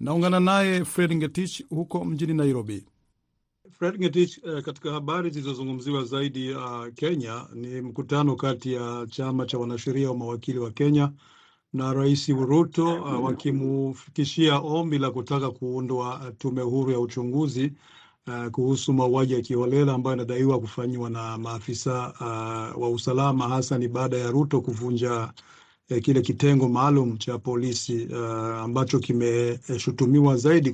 Naungana 0.00 0.40
naye 0.40 0.84
Fred 0.84 1.14
Ngetich 1.14 1.64
huko 1.68 2.04
mjini 2.04 2.34
Nairobi. 2.34 2.84
Fred 3.72 3.98
Ngetich, 4.00 4.38
uh, 4.44 4.60
katika 4.60 4.92
habari 4.92 5.30
zilizozungumziwa 5.30 6.04
zaidi 6.04 6.52
uh, 6.52 6.86
Kenya 6.94 7.46
ni 7.54 7.80
mkutano 7.80 8.36
kati 8.36 8.72
ya 8.72 9.06
chama 9.10 9.46
cha 9.46 9.58
wanasheria 9.58 10.10
wa 10.10 10.16
mawakili 10.16 10.58
wa 10.58 10.70
Kenya 10.70 11.12
na 11.72 11.92
Rais 11.92 12.28
Ruto 12.28 13.02
uh, 13.02 13.24
wakimufikishia 13.24 14.58
ombi 14.58 14.98
la 14.98 15.10
kutaka 15.10 15.50
kuundwa 15.50 16.32
tume 16.38 16.62
huru 16.62 16.92
ya 16.92 17.00
uchunguzi 17.00 17.72
uh, 18.26 18.46
kuhusu 18.46 18.92
mauaji 18.92 19.34
ya 19.34 19.40
kiholela 19.40 19.92
ambayo 19.94 20.12
yanadaiwa 20.16 20.60
kufanyiwa 20.60 21.10
na 21.10 21.38
maafisa 21.38 22.12
uh, 22.20 22.82
wa 22.82 22.90
usalama 22.90 23.48
hasa 23.48 23.78
ni 23.78 23.88
baada 23.88 24.16
ya 24.16 24.30
Ruto 24.30 24.60
kuvunja 24.60 25.32
eh, 25.88 26.02
kile 26.02 26.20
kitengo 26.20 26.68
maalum 26.68 27.16
cha 27.18 27.38
polisi 27.38 28.08
uh, 28.12 28.18
ambacho 28.58 28.98
kimeshutumiwa 28.98 30.36
zaidi 30.36 30.70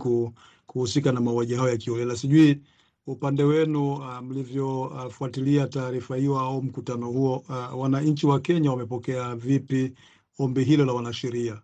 kuhusika 0.66 1.12
na 1.12 1.20
mauaji 1.20 1.54
hayo 1.54 1.68
ya 1.70 1.76
kiholela. 1.76 2.16
Sijui 2.16 2.60
upande 3.06 3.42
wenu 3.44 3.92
uh, 3.92 4.20
mlivyofuatilia 4.20 5.64
uh, 5.64 5.68
taarifa 5.70 6.16
hiyo 6.16 6.38
au 6.40 6.62
mkutano 6.62 7.06
huo 7.10 7.36
uh, 7.48 7.80
wananchi 7.80 8.26
wa 8.26 8.40
Kenya 8.40 8.70
wamepokea 8.70 9.34
vipi 9.34 9.92
ombi 10.38 10.64
hilo 10.64 10.84
la 10.84 10.92
wanasheria? 10.92 11.62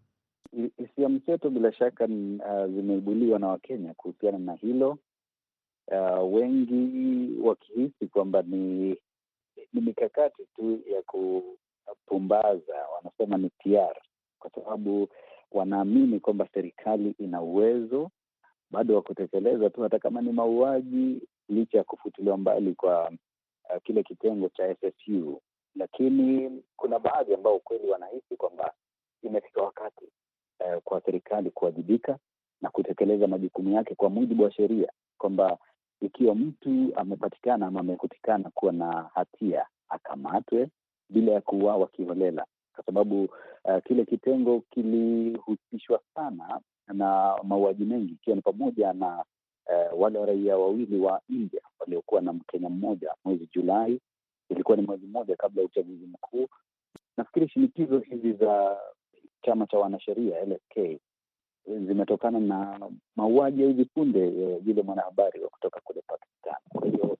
hisia 0.76 1.09
mseto 1.09 1.50
bila 1.50 1.73
shaka 1.73 2.05
uh, 2.05 2.67
zimeibuliwa 2.75 3.38
na 3.38 3.49
Wakenya 3.49 3.95
kuhusiana 3.95 4.38
na 4.38 4.52
hilo 4.55 4.99
uh, 5.87 6.35
wengi 6.35 7.31
wakihisi 7.43 8.07
kwamba 8.07 8.43
ni 8.43 8.88
ni 9.73 9.81
mikakati 9.81 10.43
tu 10.57 10.81
ya 10.93 11.02
kupumbaza, 11.95 12.88
wanasema 12.97 13.37
ni 13.38 13.50
PR, 13.50 13.97
kwa 14.38 14.50
sababu 14.50 15.09
wanaamini 15.52 16.21
kwamba 16.21 16.49
serikali 16.54 17.14
ina 17.18 17.42
uwezo 17.42 18.11
bado 18.71 18.95
wa 18.95 19.02
kutekeleza 19.02 19.71
tu 19.71 19.83
hata 19.83 19.99
kama 19.99 20.21
ni 20.21 20.33
mauaji, 20.33 21.23
licha 21.49 21.78
ya 21.78 21.85
kufutiliwa 21.85 22.37
mbali 22.37 22.75
kwa 22.75 23.09
uh, 23.71 23.83
kile 23.83 24.02
kitengo 24.02 24.49
cha 24.49 24.75
SSU. 24.76 25.40
Lakini 25.75 26.62
kuna 26.76 26.99
baadhi 26.99 27.35
ambao 27.35 27.57
ukweli 27.57 27.88
wanahisi 27.90 28.37
kwamba 28.37 28.73
imefika 29.23 29.62
wakati 29.62 30.04
uh, 30.61 30.83
kwa 30.85 31.00
serikali 31.00 31.50
kuwajibika 31.50 32.18
na 32.61 32.71
kutekeleza 32.71 33.26
majukumu 33.26 33.71
yake 33.75 33.95
kwa 33.95 34.11
mujibu 34.11 34.42
wa 34.42 34.50
sheria, 34.52 34.92
kwamba 35.18 35.59
ikiwa 36.00 36.35
mtu 36.35 36.92
amepatikana 36.97 37.66
ama 37.66 37.80
amekutikana 37.80 38.50
kuwa 38.54 38.73
na 38.73 39.11
hatia 39.14 39.66
akamatwe 39.88 40.68
bila 41.11 41.33
ya 41.33 41.41
kuuawa 41.41 41.87
kiholela, 41.88 42.47
kwa 42.75 42.85
sababu 42.85 43.25
uh, 43.65 43.83
kile 43.85 44.05
kitengo 44.05 44.62
kilihusishwa 44.71 46.00
sana 46.15 46.61
na 46.88 47.37
mauaji 47.43 47.85
mengi, 47.85 48.12
ikiwa 48.12 48.37
ni 48.37 48.43
pamoja 48.43 48.93
na 48.93 49.25
uh, 49.67 50.00
wale 50.00 50.27
raia 50.27 50.57
wawili 50.59 50.99
wa 51.00 51.21
India 51.29 51.61
waliokuwa 51.81 52.21
na 52.21 52.33
Mkenya 52.33 52.69
mmoja 52.69 53.15
mwezi 53.25 53.49
Julai. 53.55 54.00
Ilikuwa 54.49 54.77
ni 54.77 54.83
mwezi 54.83 55.07
mmoja 55.07 55.37
kabla 55.37 55.62
ya 55.62 55.67
uchaguzi 55.67 56.07
mkuu. 56.07 56.49
Nafikiri 57.17 57.49
shinikizo 57.49 57.99
hizi 57.99 58.33
za 58.33 58.77
chama 59.43 59.67
cha 59.67 59.79
wanasheria 59.79 60.45
LSK 60.45 61.00
zimetokana 61.67 62.41
na 62.41 62.81
mauaji 63.17 63.62
ya 63.62 63.69
hivi 63.69 63.85
punde 63.85 64.21
yule 64.67 64.83
mwanahabari 64.83 65.41
wa 65.43 65.49
kutoka 65.49 65.81
kule 65.85 66.03
Pakistan. 66.07 66.55
Kwa 66.69 66.87
hiyo 66.88 67.17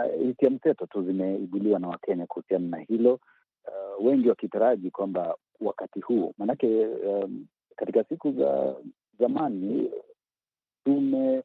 hisia 0.00 0.48
uh, 0.48 0.54
mseto 0.54 0.86
tu 0.86 1.02
zimeibuliwa 1.02 1.78
na 1.78 1.88
Wakenya 1.88 2.26
kuhusiana 2.26 2.68
na 2.68 2.76
hilo, 2.78 3.14
uh, 3.64 4.06
wengi 4.06 4.28
wakitaraji 4.28 4.90
kwamba 4.90 5.36
wakati 5.60 6.00
huu 6.00 6.34
maanake, 6.38 6.86
um, 6.86 7.46
katika 7.76 8.04
siku 8.04 8.32
za 8.32 8.74
zamani 9.18 9.90
tume 10.84 11.38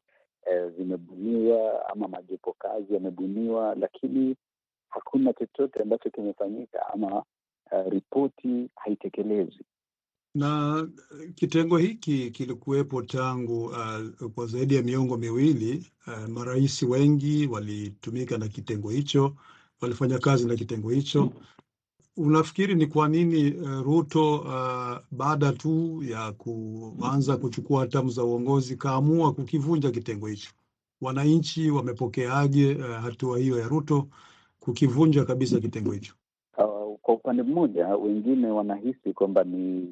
uh, 0.46 0.70
zimebuniwa 0.76 1.88
ama 1.88 2.08
majopo 2.08 2.52
kazi 2.58 2.94
yamebuniwa, 2.94 3.74
lakini 3.74 4.36
hakuna 4.88 5.32
chochote 5.32 5.82
ambacho 5.82 6.10
kimefanyika 6.10 6.86
ama 6.94 7.24
uh, 7.72 7.86
ripoti 7.88 8.70
haitekelezwi 8.76 9.64
na 10.38 10.88
kitengo 11.34 11.76
hiki 11.78 12.30
kilikuwepo 12.30 13.02
tangu 13.02 13.64
uh, 13.64 14.28
kwa 14.34 14.46
zaidi 14.46 14.74
ya 14.74 14.82
miongo 14.82 15.16
miwili. 15.16 15.86
Uh, 16.06 16.28
marais 16.28 16.82
wengi 16.82 17.46
walitumika 17.46 18.38
na 18.38 18.48
kitengo 18.48 18.90
hicho, 18.90 19.34
walifanya 19.80 20.18
kazi 20.18 20.48
na 20.48 20.56
kitengo 20.56 20.90
hicho. 20.90 21.32
Unafikiri 22.16 22.74
ni 22.74 22.86
kwa 22.86 23.08
nini 23.08 23.52
uh, 23.52 23.80
Ruto 23.82 24.36
uh, 24.38 24.98
baada 25.10 25.52
tu 25.52 26.02
ya 26.08 26.32
kuanza 26.32 27.36
kuchukua 27.36 27.80
hatamu 27.80 28.10
za 28.10 28.24
uongozi 28.24 28.76
kaamua 28.76 29.32
kukivunja 29.32 29.90
kitengo 29.90 30.26
hicho? 30.26 30.50
Wananchi 31.00 31.70
wamepokeaje 31.70 32.74
uh, 32.74 32.84
hatua 32.96 33.38
hiyo 33.38 33.58
ya 33.58 33.68
Ruto 33.68 34.08
kukivunja 34.60 35.24
kabisa 35.24 35.60
kitengo 35.60 35.92
hicho? 35.92 36.14
Uh, 36.58 36.96
kwa 37.02 37.14
upande 37.14 37.42
mmoja, 37.42 37.86
wengine 37.88 38.46
wanahisi 38.46 39.12
kwamba 39.12 39.44
ni 39.44 39.88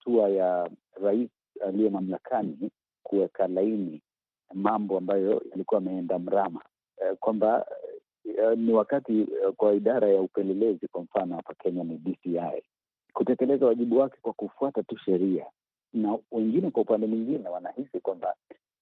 hatua 0.00 0.28
ya 0.28 0.70
rais 1.02 1.30
aliye 1.66 1.90
mamlakani 1.90 2.70
kuweka 3.02 3.48
laini 3.48 4.02
mambo 4.54 4.98
ambayo 4.98 5.42
yalikuwa 5.50 5.78
ameenda 5.78 6.18
mrama, 6.18 6.60
e, 6.96 7.14
kwamba 7.14 7.66
e, 8.24 8.56
ni 8.56 8.72
wakati 8.72 9.20
e, 9.20 9.52
kwa 9.56 9.74
idara 9.74 10.08
ya 10.08 10.20
upelelezi 10.20 10.88
kwa 10.88 11.02
mfano 11.02 11.36
hapa 11.36 11.54
Kenya 11.54 11.84
ni 11.84 11.98
DCI 11.98 12.62
kutekeleza 13.12 13.66
wajibu 13.66 13.98
wake 13.98 14.16
kwa 14.22 14.32
kufuata 14.32 14.82
tu 14.82 14.98
sheria, 14.98 15.46
na 15.92 16.18
wengine 16.32 16.70
kwa 16.70 16.82
upande 16.82 17.06
mwingine 17.06 17.48
wanahisi 17.48 18.00
kwamba 18.00 18.34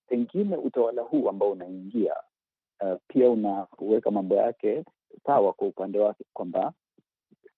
pengine 0.08 0.56
utawala 0.56 1.02
huu 1.02 1.28
ambao 1.28 1.50
unaingia 1.50 2.14
uh, 2.80 2.96
pia 3.08 3.30
unaweka 3.30 4.10
mambo 4.10 4.34
yake 4.34 4.84
sawa 5.26 5.52
kwa 5.52 5.68
upande 5.68 5.98
wake 5.98 6.24
kwamba 6.32 6.72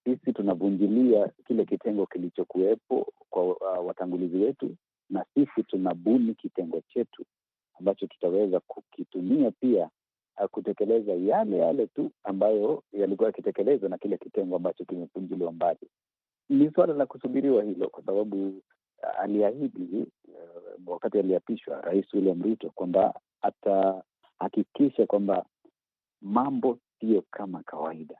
sisi 0.05 0.33
tunavunjilia 0.33 1.29
kile 1.47 1.65
kitengo 1.65 2.07
kilichokuwepo 2.07 3.13
kwa 3.31 3.45
uh, 3.45 3.87
watangulizi 3.87 4.37
wetu, 4.39 4.77
na 5.11 5.25
sisi 5.35 5.63
tunabuni 5.63 6.35
kitengo 6.35 6.81
chetu 6.89 7.25
ambacho 7.79 8.07
tutaweza 8.07 8.61
kukitumia 8.61 9.51
pia 9.51 9.91
uh, 10.41 10.47
kutekeleza 10.51 11.13
yale 11.15 11.57
yale 11.59 11.87
tu 11.87 12.11
ambayo 12.25 12.83
yalikuwa 12.93 13.29
yakitekelezwa 13.29 13.89
na 13.89 13.99
kile 13.99 14.19
kitengo 14.19 14.57
ambacho 14.57 14.85
kimevunjiliwa 14.85 15.53
mbali. 15.53 15.89
Ni 16.49 16.71
suala 16.71 16.95
la 16.95 17.07
kusubiriwa 17.07 17.65
hilo, 17.65 17.89
kwa 17.89 18.03
sababu 18.05 18.49
uh, 18.49 19.21
aliahidi 19.21 20.07
uh, 20.29 20.89
wakati 20.93 21.19
aliapishwa 21.19 21.81
Rais 21.81 22.15
William 22.15 22.43
Ruto 22.43 22.71
kwamba 22.71 23.21
atahakikisha 23.43 25.07
kwamba 25.07 25.47
mambo 26.23 26.79
siyo 27.01 27.25
kama 27.31 27.63
kawaida. 27.63 28.19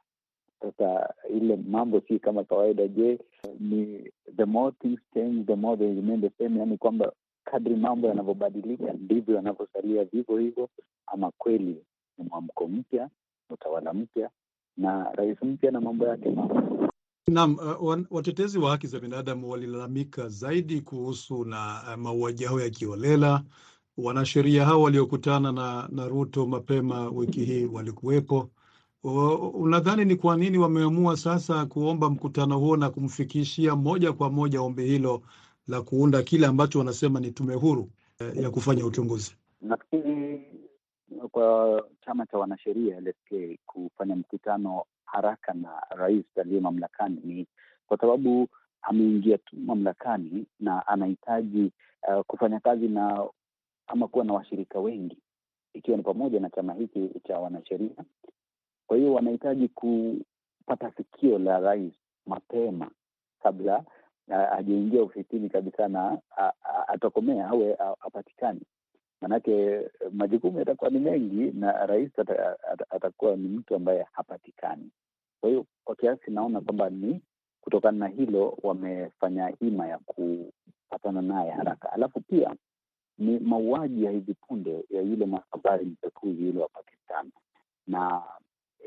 Sasa 0.61 1.15
ile 1.37 1.57
mambo 1.57 2.01
si 2.09 2.19
kama 2.19 2.45
kawaida. 2.45 2.89
Je, 2.89 3.19
ni 3.61 4.11
the 4.37 4.45
more 4.47 4.73
things 4.83 5.01
change 5.15 5.47
the 5.47 5.57
more 5.57 5.77
they 5.77 5.87
remain 5.95 6.21
the 6.21 6.31
same, 6.39 6.59
yaani 6.59 6.79
kwamba 6.79 7.13
kadri 7.45 7.77
mambo 7.77 8.09
yanavyobadilika 8.09 8.93
ndivyo 8.93 9.35
yanavyosalia 9.35 10.05
vivyo 10.05 10.37
hivyo, 10.39 10.69
ama 11.07 11.31
kweli 11.39 11.85
ni 12.19 12.25
mwamko 12.31 12.69
mpya, 12.69 13.09
utawala 13.51 13.93
mpya 13.93 14.31
na 14.77 15.13
rais 15.13 15.43
mpya 15.43 15.71
na 15.71 15.81
mambo 15.81 16.07
yake 16.07 16.31
mapya. 16.31 16.63
Naam, 17.29 17.55
uh, 17.81 17.99
watetezi 18.11 18.59
wa 18.59 18.71
haki 18.71 18.87
za 18.87 19.01
binadamu 19.01 19.51
walilalamika 19.51 20.29
zaidi 20.29 20.81
kuhusu 20.81 21.45
na 21.45 21.83
uh, 21.89 21.95
mauaji 21.95 22.45
hayo 22.45 22.61
ya 22.61 22.71
kiholela. 22.71 23.43
Wanasheria 23.99 24.65
hao 24.65 24.83
waliokutana 24.83 25.53
na, 25.53 25.89
na 25.93 26.09
Ruto 26.09 26.47
mapema 26.47 27.09
wiki 27.11 27.45
hii 27.45 27.65
walikuwepo. 27.65 28.51
Unadhani 29.05 30.05
ni 30.05 30.17
kwa 30.17 30.37
nini 30.37 30.59
wameamua 30.59 31.17
sasa 31.17 31.67
kuomba 31.67 32.11
mkutano 32.11 32.59
huo 32.59 32.77
na 32.77 32.91
kumfikishia 32.91 33.77
moja 33.77 34.13
kwa 34.13 34.31
moja 34.31 34.61
ombi 34.63 34.85
hilo 34.85 35.23
la 35.69 35.83
kuunda 35.83 36.23
kile 36.23 36.47
ambacho 36.47 36.79
wanasema 36.79 37.21
ni 37.21 37.31
tume 37.31 37.55
huru 37.55 37.91
eh, 38.21 38.37
ya 38.37 38.51
kufanya 38.51 38.87
uchunguzi? 38.87 39.37
Nafikiri 39.61 40.43
kwa 41.33 41.83
chama 42.05 42.27
cha 42.27 42.39
wanasheria 42.39 43.01
LSK 43.01 43.59
kufanya 43.67 44.17
mkutano 44.17 44.85
haraka 45.05 45.53
na 45.55 45.83
rais 45.91 46.25
aliye 46.41 46.61
mamlakani 46.61 47.21
ni 47.25 47.47
kwa 47.87 47.99
sababu 47.99 48.49
ameingia 48.83 49.39
tu 49.39 49.57
mamlakani 49.57 50.47
na 50.61 50.87
anahitaji 50.87 51.73
uh, 52.09 52.21
kufanya 52.27 52.61
kazi 52.61 52.89
na 52.89 53.27
ama 53.87 54.09
kuwa 54.09 54.25
na 54.25 54.33
washirika 54.33 54.81
wengi, 54.81 55.19
ikiwa 55.75 55.97
ni 55.97 56.03
pamoja 56.03 56.41
na 56.41 56.51
chama 56.51 56.75
hiki 56.75 57.11
cha 57.29 57.39
wanasheria 57.39 58.05
kwa 58.91 58.97
hiyo 58.99 59.13
wanahitaji 59.15 59.69
kupata 59.69 60.91
sikio 60.97 61.39
la 61.39 61.61
rais 61.61 61.93
mapema 62.27 62.91
kabla 63.43 63.85
hajaingia 64.29 65.03
ofisini 65.03 65.49
kabisa 65.49 65.89
na 65.89 66.19
atokomea 66.87 67.49
awe 67.49 67.77
apatikani. 68.01 68.61
manake 69.21 69.81
majukumu 70.13 70.59
yatakuwa 70.59 70.91
ni 70.91 70.99
mengi 70.99 71.51
na 71.59 71.87
rais 71.87 72.11
atakuwa 72.91 73.37
ni 73.37 73.49
mtu 73.49 73.75
ambaye 73.75 74.07
hapatikani. 74.13 74.91
Kwa 75.41 75.51
hiyo 75.51 75.67
kwa 75.85 75.97
kiasi 75.97 76.31
naona 76.31 76.61
kwamba 76.61 76.91
ni 76.91 77.21
kutokana 77.61 77.99
na 77.99 78.07
hilo 78.09 78.59
wamefanya 78.63 79.49
hima 79.61 79.87
ya 79.89 79.99
kupatana 79.99 81.23
naye 81.23 81.51
haraka. 81.51 81.93
Alafu 81.93 82.21
pia 82.21 82.55
ni 83.19 83.39
mauaji 83.39 84.05
ya 84.05 84.11
hivi 84.11 84.35
punde 84.35 84.85
ya 84.91 85.03
yule 85.03 85.27
mwanahabari 85.27 85.85
mpekuzi 85.85 86.47
yule 86.47 86.61
wa 86.63 86.69
Pakistan 86.69 87.31
na 87.87 88.23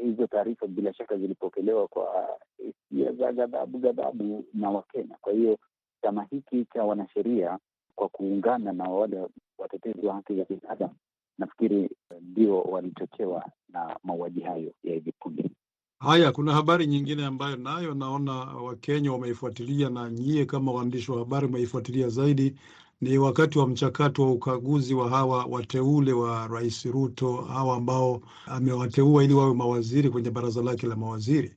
hizo 0.02 0.28
taarifa 0.28 0.68
bila 0.68 0.94
shaka 0.94 1.18
zilipokelewa 1.18 1.88
kwa 1.88 2.28
hisia 2.58 3.12
za 3.12 3.32
ghadhabu 3.34 3.80
ghadhabu 3.80 4.46
na 4.54 4.70
Wakenya. 4.70 5.18
Kwa 5.22 5.34
hiyo 5.34 5.58
chama 6.02 6.24
hiki 6.24 6.66
cha 6.74 6.84
wanasheria 6.84 7.60
kwa 7.96 8.10
kuungana 8.10 8.74
na 8.74 8.84
wale 8.84 9.28
watetezi 9.58 10.08
wa 10.08 10.14
haki 10.14 10.36
za 10.36 10.46
binadamu, 10.50 10.96
nafikiri 11.38 11.90
ndio 12.22 12.62
walichochewa 12.62 13.46
na 13.70 13.98
mauaji 14.04 14.42
hayo 14.42 14.72
ya 14.84 14.94
hivi 14.94 15.12
punde. 15.20 15.52
Haya, 16.00 16.32
kuna 16.32 16.54
habari 16.54 16.88
nyingine 16.88 17.26
ambayo 17.26 17.56
nayo 17.56 17.94
naona 17.94 18.34
Wakenya 18.36 19.12
wameifuatilia 19.12 19.90
na 19.90 20.10
nyie 20.10 20.46
kama 20.46 20.72
waandishi 20.72 21.12
wa 21.12 21.20
habari 21.20 21.48
umeifuatilia 21.48 22.10
zaidi 22.10 22.56
ni 23.04 23.18
wakati 23.18 23.60
wa 23.60 23.68
mchakato 23.68 24.22
wa 24.24 24.32
ukaguzi 24.32 24.94
wa 24.94 25.10
hawa 25.10 25.46
wateule 25.46 26.14
wa 26.14 26.48
Rais 26.48 26.86
Ruto, 26.86 27.36
hawa 27.36 27.78
ambao 27.78 28.22
amewateua 28.46 29.24
ili 29.24 29.34
wawe 29.34 29.54
mawaziri 29.54 30.10
kwenye 30.10 30.32
baraza 30.32 30.62
lake 30.62 30.88
la 30.88 30.96
mawaziri. 30.96 31.52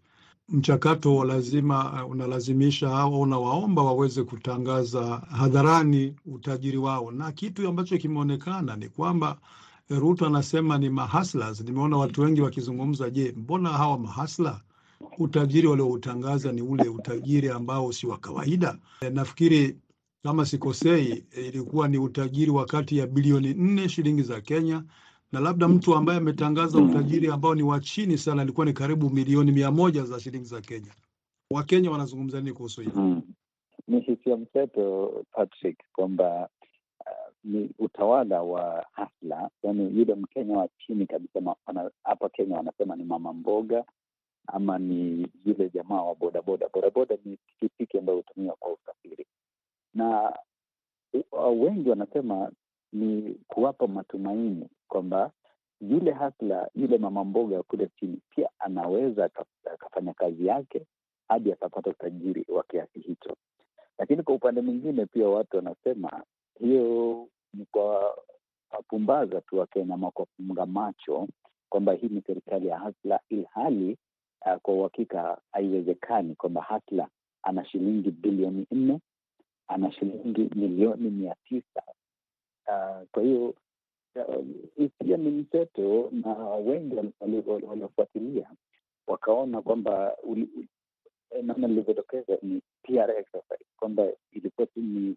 mchakato 0.49 1.25
lazima 1.25 2.07
unalazimisha 2.07 2.89
hawa 2.89 3.19
unawaomba 3.19 3.83
waweze 3.83 4.23
kutangaza 4.23 5.17
hadharani 5.31 6.15
utajiri 6.27 6.79
wao, 6.79 7.11
na 7.11 7.33
kitu 7.33 7.69
ambacho 7.69 7.99
kimeonekana 7.99 8.77
ni 8.77 8.89
kwamba 8.89 9.39
Ruto 9.91 10.27
anasema 10.27 10.79
ni 10.79 10.89
mahaslas. 10.91 11.61
Nimeona 11.61 11.97
watu 11.97 12.21
wengi 12.23 12.41
wakizungumza, 12.41 13.11
je, 13.11 13.35
mbona 13.37 13.69
hawa 13.69 13.99
mahasla 13.99 14.61
utajiri 15.19 15.67
walioutangaza 15.67 16.53
ni 16.53 16.63
ule 16.63 16.89
utajiri 16.89 17.49
ambao 17.49 17.93
si 17.93 18.07
wa 18.07 18.19
kawaida? 18.19 18.79
E, 19.01 19.11
nafikiri 19.11 19.77
kama 20.27 20.45
sikosei, 20.47 21.25
ilikuwa 21.37 21.89
ni 21.89 21.99
utajiri 21.99 22.51
wa 22.51 22.65
kati 22.67 22.99
ya 22.99 23.07
bilioni 23.07 23.55
nne 23.55 23.89
shilingi 23.89 24.23
za 24.23 24.41
Kenya 24.41 24.85
na 25.33 25.41
labda 25.41 25.69
mtu 25.69 25.95
ambaye 25.95 26.19
ametangaza 26.19 26.79
utajiri 26.79 27.29
ambao 27.31 27.55
ni 27.55 27.63
wa 27.63 27.81
chini 27.81 28.19
sana 28.19 28.43
ilikuwa 28.43 28.67
ni 28.67 28.73
karibu 28.73 29.11
milioni 29.11 29.53
mia 29.53 29.71
moja 29.71 30.03
za 30.05 30.21
shilingi 30.21 30.45
za 30.45 30.61
Kenya. 30.61 30.93
Wakenya 31.51 31.91
wanazungumza 31.91 32.41
nini 32.41 32.53
kuhusu 32.53 32.81
hili? 32.81 32.93
Mm. 32.97 33.23
Ni 33.89 34.01
hisia 34.01 34.37
mseto 34.37 35.13
Patrick, 35.33 35.79
kwamba 35.93 36.49
uh, 37.01 37.35
ni 37.45 37.71
utawala 37.79 38.43
wa 38.43 38.87
hasla, 38.93 39.51
yani 39.63 39.99
yule 39.99 40.15
Mkenya 40.15 40.57
wa 40.59 40.69
chini 40.87 41.07
kabisa 41.07 41.55
hapa 42.05 42.29
Kenya 42.29 42.57
wanasema 42.57 42.97
ni 42.97 43.05
mama 43.05 43.33
mboga 43.33 43.85
ama 44.47 44.79
ni 44.79 45.27
yule 45.45 45.71
jamaa 45.75 46.03
wa 46.03 46.15
bodaboda. 46.15 46.69
Bodaboda 46.75 47.17
ni 47.25 47.37
pikipiki 47.37 47.99
ambayo 47.99 48.19
hutumiwa 48.19 48.57
kwa 48.59 48.73
usafiri, 48.73 49.27
na 49.97 50.39
uh, 51.33 51.63
wengi 51.63 51.91
wanasema 51.91 52.51
ni 52.93 53.35
kuwapa 53.49 53.87
matumaini 53.87 54.69
kwamba 54.89 55.31
yule 55.81 56.13
hasla 56.13 56.71
yule 56.75 56.99
mama 56.99 57.25
mboga 57.25 57.63
kule 57.63 57.89
chini 58.01 58.19
pia 58.31 58.49
anaweza 58.59 59.31
akafanya 59.75 60.13
kazi 60.15 60.47
yake 60.47 60.87
hadi 61.29 61.53
akapata 61.53 61.91
utajiri 61.91 62.45
wa 62.49 62.63
kiasi 62.63 63.01
hicho. 63.01 63.37
Lakini 63.99 64.23
kwa 64.23 64.35
upande 64.35 64.61
mwingine 64.61 65.07
pia 65.07 65.29
watu 65.29 65.57
wanasema 65.57 66.23
hiyo 66.61 67.29
ni 67.55 67.67
kwa 67.71 68.19
wapumbaza 68.71 69.41
tu 69.41 69.59
Wakenya 69.59 69.95
ama 69.95 70.11
kwa 70.11 70.27
funga 70.27 70.67
macho 70.67 71.29
kwamba 71.69 71.93
hii 71.93 72.09
ni 72.09 72.23
serikali 72.27 72.69
ya 72.69 72.79
hasla, 72.79 73.21
ilhali 73.29 73.97
uh, 74.47 74.57
kwa 74.63 74.75
uhakika 74.75 75.39
haiwezekani 75.53 76.35
kwamba 76.35 76.63
hasla 76.63 77.09
ana 77.43 77.65
shilingi 77.65 78.11
bilioni 78.11 78.67
nne 78.71 79.01
ana 79.69 79.93
shilingi 79.93 80.51
milioni 80.55 81.11
mia 81.11 81.35
tisa 81.49 81.83
Uh, 82.69 83.03
kwa 83.13 83.23
hiyo 83.23 83.55
hisia 84.77 85.17
uh, 85.17 85.23
ni 85.23 85.31
mseto, 85.31 86.11
na 86.13 86.35
wengi 86.45 86.97
waliofuatilia 87.67 88.51
wakaona 89.07 89.63
kwamba 89.63 90.17
namna 91.43 91.69
ilivyotokeza 91.69 92.39
ni 92.43 92.63
PR 92.83 93.11
exercise, 93.11 93.65
kwamba 93.79 94.07
ilikuwa 94.33 94.67
tu 94.67 94.81
ni 94.81 95.17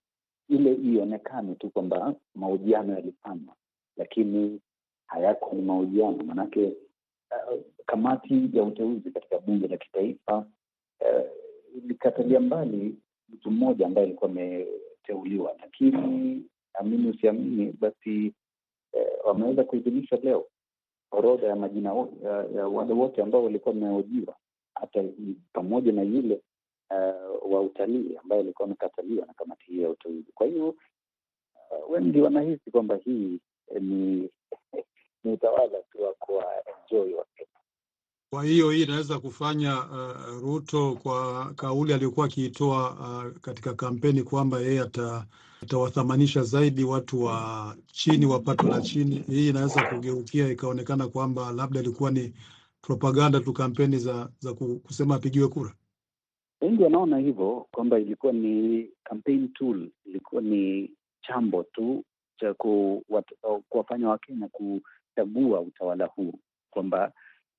ile 0.50 0.74
ionekane 0.74 1.56
tu 1.56 1.70
kwamba 1.70 2.16
mahojiano 2.36 2.94
yalifanywa, 2.94 3.56
lakini 3.98 4.62
hayako 5.08 5.56
ni 5.56 5.62
mahojiano. 5.62 6.24
manake 6.24 6.66
uh, 7.32 7.60
kamati 7.86 8.50
ya 8.54 8.64
uteuzi 8.64 9.12
katika 9.12 9.40
bunge 9.40 9.68
la 9.68 9.78
kitaifa 9.78 10.46
ilikatalia 11.76 12.40
uh, 12.40 12.46
mbali 12.46 12.96
mtu 13.34 13.52
mmoja 13.52 13.86
ambaye 13.86 14.08
alikuwa 14.08 14.30
ameteuliwa, 14.32 15.56
lakini 15.62 16.44
amini 16.74 17.10
usiamini, 17.10 17.72
basi 17.80 18.34
eh, 18.94 19.08
wameweza 19.26 19.64
kuidhinisha 19.64 20.16
leo 20.16 20.46
orodha 21.12 21.48
ya 21.48 21.56
majina 21.56 21.90
ya, 22.24 22.46
ya 22.56 22.68
wale 22.68 22.94
wote 22.94 23.22
ambao 23.22 23.44
walikuwa 23.44 23.76
wamehojiwa, 23.76 24.36
hata 24.76 25.04
pamoja 25.54 25.92
na 25.92 26.02
yule 26.02 26.42
uh, 26.90 27.54
wa 27.54 27.62
utalii 27.62 28.18
ambaye 28.24 28.42
alikuwa 28.42 28.66
amekataliwa 28.66 29.26
na 29.26 29.34
kamati 29.34 29.66
hii 29.66 29.82
ya 29.82 29.90
uteuzi. 29.90 30.32
Kwa 30.34 30.48
hiyo 30.48 30.70
uh, 30.70 31.92
wengi 31.92 32.22
wanahisi 32.22 32.72
kwamba 32.72 32.96
hii 32.96 33.40
eh, 33.76 33.82
ni 33.82 34.30
ni 35.24 35.32
utawala 35.34 35.82
tu 35.92 36.04
wa 36.04 36.14
kuwa 36.14 36.46
enjoy 36.68 37.14
wa 37.14 37.26
Kenya. 37.36 37.59
Kwa 38.34 38.44
hiyo 38.44 38.72
hii 38.72 38.84
inaweza 38.84 39.20
kufanya 39.20 39.78
uh, 39.80 40.42
Ruto 40.42 40.96
kwa 41.04 41.46
kauli 41.54 41.94
aliyokuwa 41.94 42.26
akiitoa 42.26 42.92
uh, 42.92 43.38
katika 43.42 43.74
kampeni 43.74 44.24
kwamba 44.24 44.60
yeye 44.60 44.82
ata 44.82 45.26
atawathamanisha 45.64 46.44
zaidi 46.44 46.84
watu 46.84 47.24
wa 47.24 47.76
chini 47.92 48.26
wa 48.26 48.40
pato 48.40 48.68
la 48.68 48.82
chini. 48.82 49.16
Hii 49.16 49.50
inaweza 49.50 49.84
kugeukia 49.84 50.48
ikaonekana 50.52 51.08
kwamba 51.08 51.52
labda 51.52 51.80
ilikuwa 51.80 52.12
ni 52.12 52.34
propaganda 52.82 53.40
tu, 53.40 53.54
kampeni 53.54 53.98
za 53.98 54.30
za 54.40 54.54
kusema 54.54 55.16
apigiwe 55.16 55.48
kura. 55.48 55.74
Wengi 56.62 56.84
wanaona 56.84 57.18
hivyo 57.18 57.68
kwamba 57.72 58.00
ilikuwa 58.00 58.34
ni 58.34 58.86
campaign 59.04 59.48
tool, 59.54 59.90
ilikuwa 60.06 60.42
ni 60.42 60.92
chambo 61.22 61.64
tu 61.64 62.04
cha 62.40 62.54
kuwafanya 63.70 64.10
Wakenya 64.10 64.48
kuchagua 64.48 65.60
utawala 65.62 66.06
huu, 66.06 66.34
kwamba 66.72 67.12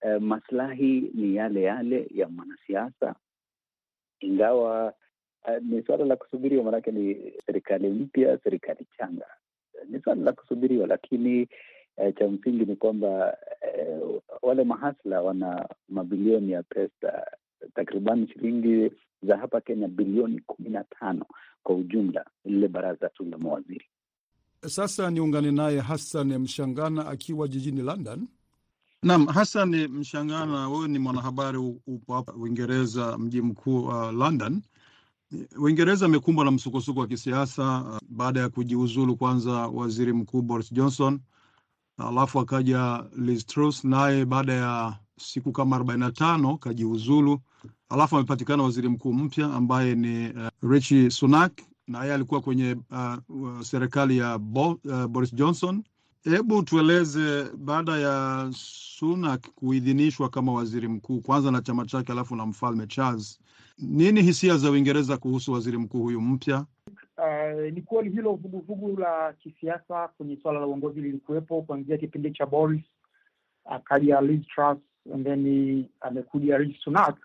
eh, 0.02 0.20
maslahi 0.20 1.10
ni 1.14 1.34
yale 1.36 1.62
yale 1.62 2.06
ya 2.14 2.28
mwanasiasa, 2.28 3.14
ingawa 4.20 4.94
Uh, 5.48 5.62
ni 5.62 5.82
suala 5.82 6.04
la 6.04 6.16
kusubiriwa, 6.16 6.64
maanake 6.64 6.90
ni 6.90 7.32
serikali 7.46 7.88
mpya, 7.88 8.38
serikali 8.44 8.86
changa. 8.98 9.26
Ni 9.88 10.00
suala 10.02 10.22
la 10.22 10.32
kusubiriwa, 10.32 10.86
lakini 10.86 11.48
uh, 11.96 12.14
cha 12.18 12.28
msingi 12.28 12.64
ni 12.64 12.76
kwamba 12.76 13.36
uh, 14.02 14.22
wale 14.42 14.64
mahasla 14.64 15.22
wana 15.22 15.68
mabilioni 15.88 16.52
ya 16.52 16.62
pesa, 16.62 17.26
takriban 17.74 18.28
shilingi 18.28 18.92
za 19.22 19.36
hapa 19.36 19.60
Kenya 19.60 19.88
bilioni 19.88 20.40
kumi 20.40 20.68
na 20.70 20.84
tano 20.84 21.26
kwa 21.62 21.74
ujumla, 21.74 22.24
lile 22.44 22.68
baraza 22.68 23.08
tu 23.08 23.24
la 23.24 23.38
mawaziri. 23.38 23.84
Sasa 24.66 25.10
niungane 25.10 25.50
naye 25.50 25.80
Hassan 25.80 26.38
Mshangana 26.38 27.06
akiwa 27.08 27.48
jijini 27.48 27.82
London. 27.82 28.28
Naam, 29.02 29.26
Hassan 29.26 29.88
Mshangana, 29.88 30.68
wewe 30.68 30.88
ni 30.88 30.98
mwanahabari, 30.98 31.58
upo 31.86 32.14
hapa 32.14 32.32
Uingereza, 32.32 33.18
mji 33.18 33.42
mkuu 33.42 33.80
uh, 33.80 34.12
London. 34.12 34.62
Uingereza 35.58 36.06
imekumbwa 36.06 36.44
na 36.44 36.50
msukosuko 36.50 37.00
wa 37.00 37.06
kisiasa 37.06 37.82
uh, 37.82 37.98
baada 38.08 38.40
ya 38.40 38.48
kujiuzulu 38.48 39.16
kwanza 39.16 39.52
waziri 39.52 40.12
mkuu 40.12 40.42
Boris 40.42 40.72
Johnson, 40.72 41.20
alafu 41.98 42.40
akaja 42.40 43.04
Liz 43.16 43.46
Truss, 43.46 43.84
naye 43.84 44.24
baada 44.24 44.52
ya 44.52 44.98
siku 45.18 45.52
kama 45.52 45.76
arobaini 45.76 46.00
na 46.00 46.10
tano 46.12 46.56
kajiuzulu, 46.56 47.40
alafu 47.88 48.16
amepatikana 48.16 48.62
waziri 48.62 48.88
mkuu 48.88 49.12
mpya 49.12 49.46
ambaye 49.54 49.94
ni 49.94 50.30
uh, 50.30 50.70
Rishi 50.70 51.10
Sunak, 51.10 51.62
na 51.86 52.00
yeye 52.02 52.14
alikuwa 52.14 52.40
kwenye 52.40 52.76
uh, 53.28 53.60
serikali 53.62 54.18
ya 54.18 54.38
Bo, 54.38 54.78
uh, 54.84 55.06
Boris 55.06 55.34
Johnson. 55.34 55.84
Hebu 56.24 56.62
tueleze 56.62 57.44
baada 57.56 57.92
ya 57.98 58.48
Sunak 58.52 59.40
kuidhinishwa 59.54 60.28
kama 60.28 60.52
waziri 60.52 60.88
mkuu 60.88 61.20
kwanza 61.20 61.50
na 61.50 61.62
chama 61.62 61.86
chake, 61.86 62.12
alafu 62.12 62.36
na 62.36 62.46
mfalme 62.46 62.86
Charles 62.86 63.40
nini 63.78 64.22
hisia 64.22 64.56
za 64.56 64.70
Uingereza 64.70 65.16
kuhusu 65.16 65.52
waziri 65.52 65.78
mkuu 65.78 66.02
huyu 66.02 66.20
mpya? 66.20 66.66
Uh, 67.18 67.72
ni 67.72 67.82
kweli 67.82 68.10
hilo 68.10 68.32
vuguvugu 68.32 69.00
la 69.00 69.32
kisiasa 69.32 70.08
kwenye 70.08 70.36
suala 70.36 70.60
la 70.60 70.66
uongozi 70.66 71.00
lilikuwepo 71.00 71.62
kuanzia 71.62 71.98
kipindi 71.98 72.30
cha 72.30 72.46
Boris, 72.46 72.82
akaja 73.64 74.20
Liz 74.20 74.46
Truss, 74.54 74.78
and 75.14 75.24
then 75.26 75.84
amekuja 76.00 76.58
Rishi 76.58 76.80
Sunak 76.84 77.16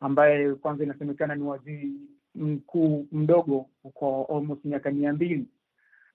ambaye 0.00 0.54
kwanza 0.54 0.84
inasemekana 0.84 1.34
ni 1.34 1.42
waziri 1.42 1.92
mkuu 2.34 3.06
mdogo 3.12 3.66
kwa 3.94 4.28
almost 4.36 4.64
miaka 4.64 4.90
mia 4.90 5.12
mbili. 5.12 5.46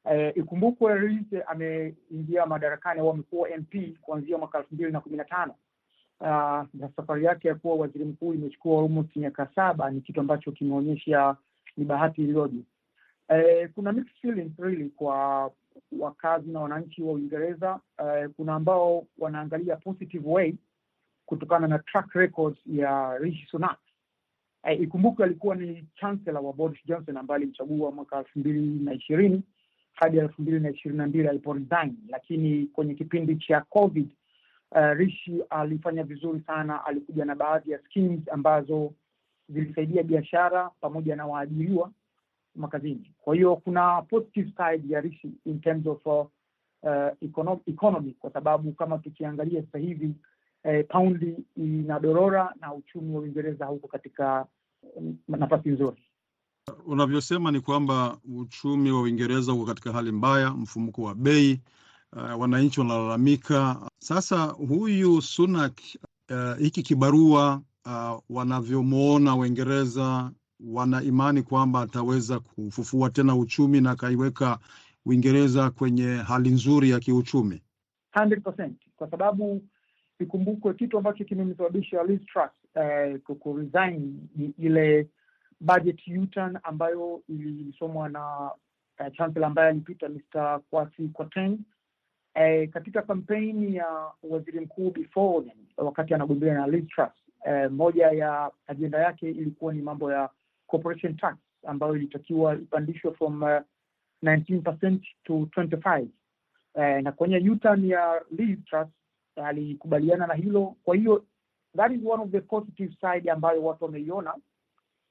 Uh, 0.06 0.38
ikumbukwe 0.38 0.96
Rishi 1.00 1.42
ameingia 1.48 2.46
madarakani 2.46 3.00
au 3.00 3.10
amekuwa 3.10 3.50
MP 3.58 3.98
kuanzia 4.02 4.38
mwaka 4.38 4.58
elfu 4.58 4.76
mbili 4.76 4.92
na 4.92 5.02
kumi 5.02 5.18
na 5.18 5.24
tano 5.26 5.56
na 6.22 6.68
uh, 6.82 6.90
safari 6.96 7.26
yake 7.26 7.48
ya 7.48 7.56
kuwa 7.56 7.76
waziri 7.76 8.06
mkuu 8.06 8.34
imechukua 8.34 8.84
almost 8.84 9.16
miaka 9.16 9.48
saba. 9.56 9.92
Ni 9.92 10.02
kitu 10.02 10.20
ambacho 10.20 10.52
kimeonyesha 10.52 11.36
ni 11.78 11.86
bahati 11.86 12.22
iliyoje. 12.24 12.60
Uh, 13.30 13.70
kuna 13.76 13.92
mixed 13.92 14.16
feelings 14.22 14.60
really 14.60 14.90
kwa 14.90 15.52
wakazi 16.00 16.52
na 16.52 16.60
wananchi 16.60 17.04
wa 17.04 17.14
Uingereza. 17.14 17.80
Uh, 18.00 18.32
kuna 18.36 18.54
ambao 18.56 19.08
wanaangalia 19.18 19.76
positive 19.76 20.30
way 20.30 20.54
kutokana 21.26 21.68
na 21.68 21.80
track 21.80 22.12
records 22.14 22.58
ya 22.66 23.18
Rishi 23.18 23.48
Sunak. 23.52 23.80
Uh, 24.64 24.82
ikumbukwe 24.82 25.26
alikuwa 25.26 25.56
ni 25.56 25.86
chancellor 25.96 26.46
wa 26.46 26.54
Boris 26.54 26.86
Johnson 26.86 27.18
ambaye 27.18 27.36
alimchagua 27.36 27.92
mwaka 27.92 28.18
elfu 28.18 28.40
mbili 28.40 28.80
na 28.84 28.94
ishirini 28.94 29.44
hadi 29.96 30.18
elfu 30.18 30.42
mbili 30.42 30.60
na 30.60 30.70
ishirini 30.70 30.98
na 30.98 31.08
mbili 31.08 31.28
alipo 31.28 31.54
resign, 31.54 31.96
lakini 32.10 32.66
kwenye 32.68 32.94
kipindi 32.94 33.36
cha 33.36 33.62
COVID 33.62 34.08
Uh, 34.72 34.92
Rishi 34.98 35.42
alifanya 35.50 36.04
vizuri 36.04 36.42
sana. 36.48 36.86
Alikuja 36.86 37.26
na 37.26 37.36
baadhi 37.36 37.72
ya 37.72 37.80
schemes 37.80 38.20
ambazo 38.32 38.94
zilisaidia 39.50 40.04
biashara 40.04 40.70
pamoja 40.82 41.16
na 41.16 41.26
waajiriwa 41.26 41.92
makazini. 42.56 43.12
Kwa 43.22 43.36
hiyo 43.36 43.56
kuna 43.56 44.02
positive 44.02 44.52
side 44.58 44.94
ya 44.94 45.02
Rishi 45.02 45.32
in 45.46 45.62
terms 45.62 45.88
of 45.88 46.06
uh, 46.06 46.22
econo 47.22 47.62
economy, 47.68 48.12
kwa 48.20 48.32
sababu 48.32 48.72
kama 48.72 48.98
tukiangalia 48.98 49.62
sasa 49.62 49.78
hivi 49.78 50.14
eh, 50.64 50.86
paundi 50.90 51.36
inadorora 51.58 52.54
na 52.62 52.74
uchumi 52.74 53.16
wa 53.16 53.22
Uingereza 53.22 53.66
huko 53.66 53.88
katika 53.88 54.46
mm, 55.02 55.18
nafasi 55.28 55.70
nzuri. 55.70 56.05
Unavyosema 56.86 57.52
ni 57.52 57.60
kwamba 57.62 58.18
uchumi 58.38 58.92
wa 58.92 59.02
Uingereza 59.02 59.54
uko 59.54 59.66
katika 59.66 59.92
hali 59.92 60.12
mbaya, 60.12 60.50
mfumuko 60.52 61.02
wa 61.04 61.16
bei, 61.16 61.62
uh, 62.14 62.42
wananchi 62.42 62.80
wanalalamika. 62.80 63.90
Sasa 64.00 64.44
huyu 64.46 65.22
Sunak, 65.22 65.82
uh, 66.30 66.58
hiki 66.58 66.84
kibarua 66.84 67.62
uh, 67.86 68.20
wanavyomwona 68.30 69.36
Waingereza 69.36 70.32
wana 70.60 71.04
imani 71.04 71.44
kwamba 71.44 71.82
ataweza 71.82 72.40
kufufua 72.40 73.10
tena 73.10 73.36
uchumi 73.36 73.82
na 73.82 73.92
akaiweka 73.92 74.60
Uingereza 75.06 75.70
kwenye 75.72 76.16
hali 76.16 76.50
nzuri 76.50 76.90
ya 76.90 77.00
kiuchumi. 77.00 77.62
100% 78.16 78.70
kwa 78.96 79.10
sababu 79.12 79.62
ikumbukwe 80.20 80.74
kitu 80.74 80.98
ambacho 80.98 81.24
kimemsababisha 81.24 82.04
Liz 82.04 82.22
eh, 82.76 83.20
ile 84.58 85.08
budget 85.66 86.08
U-turn 86.08 86.60
ambayo 86.64 87.22
ilisomwa 87.30 88.10
na 88.10 88.52
uh, 89.00 89.14
chancellor 89.18 89.46
ambaye 89.48 89.70
alipita 89.70 90.10
Mr. 90.10 90.60
Kwasi 90.70 91.08
Kwarteng 91.08 91.58
eh, 92.34 92.70
katika 92.70 93.02
kampeni 93.02 93.76
ya 93.76 94.12
waziri 94.24 94.60
mkuu 94.60 94.92
before 94.92 95.46
wakati 95.78 96.14
anagombea 96.14 96.54
na 96.54 96.68
Liz 96.68 96.88
Truss 96.88 97.12
eh, 97.46 97.72
moja 97.72 98.08
ya 98.08 98.52
ajenda 98.68 99.00
yake 99.00 99.30
ilikuwa 99.30 99.74
ni 99.74 99.82
mambo 99.82 100.12
ya 100.12 100.30
corporation 100.68 101.18
tax 101.18 101.36
ambayo 101.68 101.96
ilitakiwa 101.96 102.56
ipandishwe 102.56 103.12
from 103.14 103.44
uh, 103.44 103.50
19% 104.24 105.00
to 105.24 105.34
25 105.34 106.06
eh, 106.76 107.04
na 107.04 107.12
kwenye 107.12 107.50
U-turn 107.50 107.86
ya 107.86 108.22
Liz 108.32 108.60
Truss 108.66 108.88
alikubaliana 109.36 110.28
na 110.28 110.34
hilo. 110.34 110.76
Kwa 110.84 110.96
hiyo 110.96 111.26
that 111.78 111.92
is 111.92 112.02
one 112.06 112.24
of 112.24 112.30
the 112.32 112.42
positive 112.42 112.94
side 113.02 113.32
ambayo 113.32 113.64
watu 113.64 113.84
wameiona, 113.86 114.34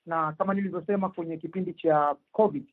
na 0.06 0.32
kama 0.32 0.54
nilivyosema 0.54 1.08
kwenye 1.08 1.36
kipindi 1.36 1.74
cha 1.74 2.16
COVID, 2.32 2.64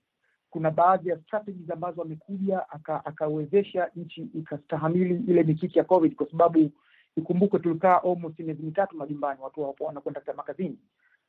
kuna 0.49 0.71
baadhi 0.71 1.09
ya 1.09 1.19
strategies 1.19 1.69
ambazo 1.71 2.01
amekuja 2.01 2.69
akawezesha 3.05 3.83
aka 3.83 3.91
nchi 3.95 4.21
ikastahamili 4.21 5.23
ile 5.27 5.43
mikiki 5.43 5.77
ya 5.77 5.83
COVID, 5.85 6.15
kwa 6.15 6.29
sababu 6.31 6.71
ikumbuke 7.17 7.59
tulikaa 7.59 8.01
almost 8.03 8.39
miezi 8.39 8.63
mitatu 8.63 8.97
majumbani, 8.97 9.39
watu 9.41 9.61
hawakuwa 9.61 9.87
wanakwenda 9.87 10.21
makazini, 10.37 10.77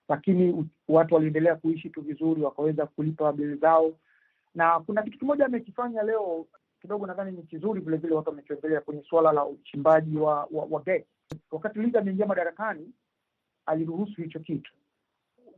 lakini 0.09 0.69
watu 0.89 1.15
waliendelea 1.15 1.57
kuishi 1.57 1.91
tu 1.91 2.01
vizuri, 2.03 2.43
wakaweza 2.43 2.87
kulipa 2.87 3.33
bili 3.33 3.55
zao, 3.57 3.93
na 4.55 4.81
kuna 4.81 5.03
kitu 5.03 5.19
kimoja 5.19 5.47
amekifanya 5.47 6.03
leo 6.03 6.47
kidogo 6.81 7.07
nadhani 7.07 7.33
ni 7.33 7.43
kizuri 7.43 7.81
vile 7.81 7.97
vile, 7.97 8.15
watu 8.15 8.29
wamekiongelea 8.31 8.81
kwenye 8.81 9.03
suala 9.03 9.33
la 9.33 9.45
uchimbaji 9.45 10.17
wa, 10.17 10.49
wa, 10.51 10.65
wa 10.71 10.83
gesi. 10.83 11.07
Wakati 11.51 11.79
Liza 11.79 11.99
ameingia 11.99 12.27
madarakani, 12.27 12.93
aliruhusu 13.67 14.23
hicho 14.23 14.41
kitu 14.41 14.73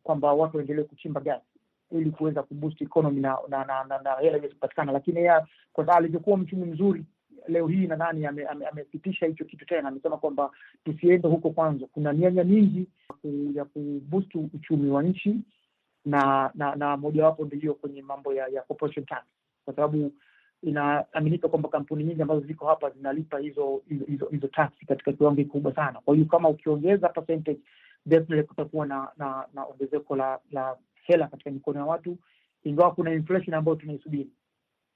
kwamba 0.04 0.32
watu 0.32 0.56
waendelee 0.56 0.82
kuchimba 0.82 1.20
gasi 1.20 1.44
ili 1.92 2.10
kuweza 2.10 2.42
kuboost 2.42 2.82
economy 2.82 3.20
na 3.20 3.38
na, 3.48 3.64
na, 3.64 3.84
na, 3.84 3.98
na 4.02 4.14
hela 4.14 4.38
iweze 4.38 4.54
kupatikana, 4.54 4.92
lakini 4.92 5.16
yeye 5.18 5.40
kwa 5.72 5.84
sababu 5.84 5.98
alivyokuwa 5.98 6.36
mchumi 6.38 6.64
mzuri 6.64 7.04
leo 7.48 7.66
hii 7.66 7.86
nadhani 7.86 8.26
amepitisha 8.26 9.26
ame, 9.26 9.26
ame 9.26 9.32
hicho 9.32 9.44
kitu 9.44 9.66
tena, 9.66 9.88
amesema 9.88 10.16
kwamba 10.16 10.50
tusiende 10.84 11.28
huko 11.28 11.50
kwanza, 11.50 11.86
kuna 11.92 12.12
mianya 12.12 12.44
mingi 12.44 12.86
ya 13.54 13.64
kuboost 13.64 14.34
uchumi 14.34 14.90
wa 14.90 15.02
nchi 15.02 15.36
na 16.04 16.50
na, 16.54 16.74
na 16.76 16.96
mojawapo 16.96 17.44
ndio 17.44 17.58
hiyo 17.60 17.74
kwenye 17.74 18.02
mambo 18.02 18.34
ya, 18.34 18.46
ya 18.48 18.62
corporation 18.62 19.06
tax. 19.06 19.22
Kwa 19.64 19.74
sababu 19.74 20.12
inaaminika 20.62 21.48
kwamba 21.48 21.68
kampuni 21.68 22.04
nyingi 22.04 22.22
ambazo 22.22 22.40
ziko 22.40 22.66
hapa 22.66 22.90
zinalipa 22.90 23.38
hizo 23.38 23.82
hizo 23.88 24.04
hizo, 24.04 24.26
hizo 24.26 24.48
tax 24.48 24.70
katika 24.88 25.12
kiwango 25.12 25.36
kikubwa 25.36 25.74
sana. 25.74 26.00
Kwa 26.04 26.14
hiyo 26.14 26.26
kama 26.26 26.48
ukiongeza 26.48 27.08
percentage, 27.08 27.60
definitely 28.06 28.42
kutakuwa 28.42 28.86
na 28.86 29.08
na, 29.16 29.46
na 29.54 29.64
ongezeko 29.64 30.16
la 30.16 30.38
la 30.50 30.76
hela 31.06 31.28
katika 31.28 31.50
mikono 31.50 31.78
ya 31.78 31.84
watu, 31.86 32.18
ingawa 32.64 32.94
kuna 32.94 33.12
inflation 33.12 33.54
ambayo 33.54 33.76
tunaisubiri. 33.76 34.30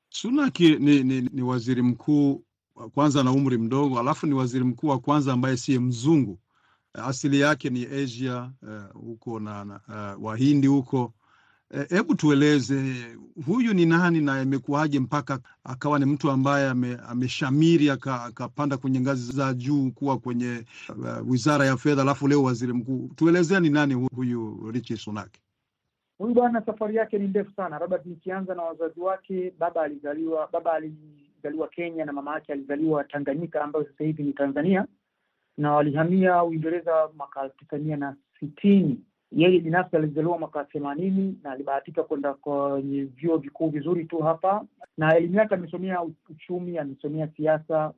Sunak 0.08 0.60
ni, 0.60 1.02
ni, 1.02 1.20
ni 1.20 1.42
waziri 1.42 1.82
mkuu 1.82 2.44
kwanza 2.94 3.22
na 3.22 3.32
umri 3.32 3.58
mdogo, 3.58 3.98
alafu 4.00 4.26
ni 4.26 4.34
waziri 4.34 4.64
mkuu 4.64 4.88
wa 4.88 4.98
kwanza 4.98 5.32
ambaye 5.32 5.56
siye 5.56 5.78
mzungu. 5.78 6.38
Asili 6.92 7.40
yake 7.40 7.70
ni 7.70 7.86
Asia 7.86 8.52
huko 8.94 9.32
uh, 9.32 9.40
na, 9.42 9.64
na 9.64 9.80
uh, 10.16 10.24
Wahindi 10.24 10.66
huko 10.66 11.12
Hebu 11.88 12.14
tueleze 12.14 12.83
huyu 13.46 13.74
ni 13.74 13.87
nani 13.87 14.20
na 14.20 14.42
imekuwaje 14.42 15.00
mpaka 15.00 15.38
akawa 15.64 15.98
ni 15.98 16.04
mtu 16.04 16.31
ambaye 16.31 16.68
ameshamiri 17.09 17.90
akapanda 17.90 18.76
kwenye 18.76 19.00
ngazi 19.00 19.33
za 19.33 19.54
juu 19.54 19.90
kuwa 19.90 20.18
kwenye 20.18 20.64
uh, 20.88 21.31
wizara 21.31 21.64
ya 21.66 21.76
fedha, 21.76 22.02
alafu 22.02 22.28
leo 22.28 22.42
waziri 22.42 22.72
mkuu. 22.72 23.11
Tuelezea 23.16 23.61
ni 23.61 23.70
nani 23.70 23.94
huyu 23.94 24.70
Rishi 24.72 24.96
Sunak? 24.96 25.31
Huyu 26.18 26.35
bwana 26.35 26.62
safari 26.66 26.96
yake 26.96 27.18
ni 27.18 27.28
ndefu 27.28 27.52
sana. 27.57 27.78
Labda 27.78 28.00
nikianza 28.04 28.54
na 28.54 28.62
wazazi 28.62 29.00
wake. 29.00 29.52
Baba 29.59 29.83
alizaliwa 29.83 30.48
baba 30.52 30.72
alizaliwa 30.72 31.68
Kenya 31.68 32.04
na 32.04 32.12
mama 32.12 32.35
yake 32.35 32.52
alizaliwa 32.52 33.04
Tanganyika, 33.04 33.64
ambayo 33.64 33.85
sasa 33.85 34.04
hivi 34.04 34.22
ni 34.22 34.33
Tanzania, 34.33 34.87
na 35.57 35.72
walihamia 35.72 36.44
Uingereza 36.44 37.09
mwaka 37.16 37.42
elfu 37.42 37.57
tisa 37.59 37.78
mia 37.78 37.96
na 37.96 38.16
sitini 38.40 39.00
yeye 39.32 39.60
binafsi 39.60 39.96
alizaliwa 39.96 40.38
mwaka 40.38 40.64
themanini 40.64 41.38
na 41.42 41.50
alibahatika 41.52 42.02
kwenda 42.02 42.34
kwenye 42.34 43.04
vyuo 43.04 43.36
vikuu 43.36 43.68
vizuri 43.68 44.04
tu 44.04 44.18
hapa, 44.18 44.64
na 44.98 45.16
elimu 45.16 45.34
yake 45.36 45.54
amesomea 45.54 46.02
uchumi, 46.30 46.78
amesomea 46.78 47.28
siasa, 47.36 47.92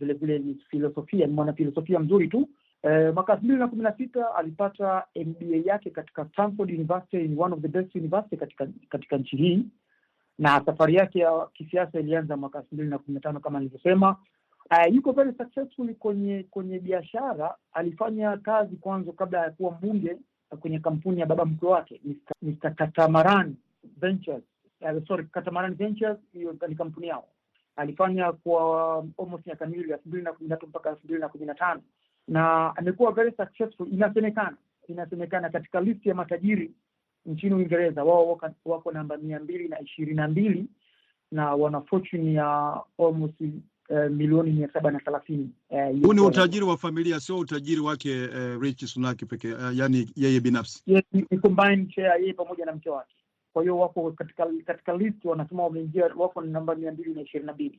vilevile 0.00 0.36
uh, 0.38 0.44
ni 0.44 0.54
filosofia, 0.70 1.26
ni 1.26 1.32
mwanafilosofia 1.32 1.98
mzuri 2.00 2.28
tu. 2.28 2.48
Uh, 2.82 3.14
mwaka 3.14 3.32
elfu 3.32 3.44
mbili 3.44 3.60
na 3.60 3.68
kumi 3.68 3.82
na 3.82 3.96
sita 3.96 4.34
alipata 4.34 5.04
MBA 5.16 5.56
yake 5.70 5.90
katika 5.90 6.24
Stanford 6.24 6.70
University, 6.70 7.16
ni 7.28 7.40
one 7.42 7.54
of 7.54 7.60
the 7.60 7.68
best 7.68 7.94
university 7.94 8.36
katika 8.36 8.66
katika 8.88 9.16
nchi 9.18 9.36
hii, 9.36 9.64
na 10.38 10.62
safari 10.66 10.94
yake 10.94 11.18
ya 11.18 11.46
kisiasa 11.54 12.00
ilianza 12.00 12.36
mwaka 12.36 12.58
elfu 12.58 12.74
mbili 12.74 12.90
na 12.90 12.98
kumi 12.98 13.14
na 13.14 13.20
tano 13.20 13.40
kama 13.40 13.58
nilivyosema. 13.58 14.16
Uh, 14.70 14.94
yuko 14.94 15.12
very 15.12 15.32
successful 15.38 15.94
kwenye 15.94 16.42
kwenye 16.50 16.78
biashara. 16.78 17.54
Alifanya 17.72 18.36
kazi 18.36 18.76
kwanza 18.76 19.12
kabla 19.12 19.38
ya 19.44 19.50
kuwa 19.50 19.70
mbunge 19.72 20.16
kwenye 20.60 20.78
kampuni 20.78 21.20
ya 21.20 21.26
baba 21.26 21.44
mkwe 21.44 21.68
wake 21.68 22.00
Mr. 22.42 22.74
Katamaran 22.74 23.54
Ventures. 24.00 24.42
Uh, 24.80 25.06
sorry, 25.08 25.24
Katamaran 25.24 25.74
Ventures 25.74 26.18
hiyo 26.32 26.56
ni 26.68 26.74
kampuni 26.74 27.06
yao. 27.08 27.24
Alifanya 27.76 28.32
kwa 28.32 28.96
almost 29.18 29.46
miaka 29.46 29.66
miwili 29.66 29.92
elfu 29.92 30.08
mbili 30.08 30.24
na 30.24 30.32
kumi 30.32 30.48
na 30.48 30.56
tatu 30.56 30.66
mpaka 30.66 30.90
elfu 30.90 31.00
mbili 31.04 31.20
na 31.20 31.28
kumi 31.28 31.46
na 31.46 31.54
tano 31.54 31.82
na 32.28 32.72
amekuwa 32.76 33.12
very 33.12 33.32
successful. 33.36 33.88
Inasemekana 33.92 34.56
inasemekana 34.88 35.50
katika 35.50 35.80
list 35.80 36.06
ya 36.06 36.14
matajiri 36.14 36.70
nchini 37.26 37.54
Uingereza 37.54 38.04
wao 38.04 38.28
wako, 38.28 38.50
wako 38.64 38.92
namba 38.92 39.16
mia 39.16 39.40
mbili 39.40 39.68
na 39.68 39.80
ishirini 39.80 40.16
na 40.16 40.28
mbili 40.28 40.66
na 41.32 41.54
wana 41.54 41.80
fortune 41.80 42.32
ya 42.32 42.80
almost 42.98 43.34
uh, 43.90 44.10
milioni 44.10 44.50
mia 44.52 44.68
saba 44.72 44.90
na 44.90 45.00
thelathini. 45.00 45.50
Huu 46.02 46.12
ni 46.12 46.20
utajiri 46.20 46.64
wa 46.64 46.76
familia, 46.76 47.20
sio 47.20 47.38
utajiri 47.38 47.80
wake 47.80 48.24
uh, 48.26 48.62
Rishi 48.62 48.86
Sunak 48.86 49.24
pekee, 49.24 49.52
uh, 49.52 49.76
yani 49.76 50.10
yeye 50.16 50.40
binafsi 50.40 50.82
ni 51.12 51.38
combined 51.38 51.90
share 51.94 52.20
yeye 52.22 52.32
pamoja 52.32 52.64
na 52.64 52.72
mke 52.72 52.90
wake. 52.90 53.14
Kwa 53.52 53.62
hiyo 53.62 53.78
wako 53.78 54.10
katika 54.12 54.46
katika 54.66 54.96
list 54.96 55.24
wanasema 55.24 55.62
wameingia, 55.62 56.10
wako 56.16 56.42
ni 56.42 56.50
namba 56.52 56.74
mia 56.74 56.92
mbili 56.92 57.14
na 57.14 57.20
ishirini 57.22 57.46
na 57.46 57.52
mbili. 57.52 57.78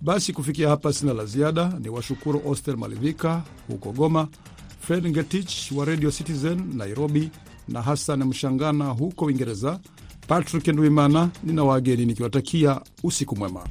Basi 0.00 0.32
kufikia 0.32 0.68
hapa 0.68 0.92
sina 0.92 1.12
la 1.12 1.24
ziada, 1.24 1.72
ni 1.80 1.88
washukuru 1.88 2.42
Oster 2.46 2.76
Malivika 2.76 3.42
huko 3.68 3.92
Goma, 3.92 4.28
Fred 4.80 5.06
Ngetich 5.08 5.72
wa 5.72 5.84
Radio 5.84 6.10
Citizen 6.10 6.76
Nairobi 6.76 7.30
na 7.68 7.82
Hassan 7.82 8.24
Mshangana 8.24 8.84
huko 8.84 9.24
Uingereza. 9.24 9.80
Patrick 10.28 10.68
Ndwimana 10.68 11.30
nina 11.44 11.64
wageni 11.64 12.06
nikiwatakia 12.06 12.80
usiku 13.04 13.36
mwema. 13.36 13.64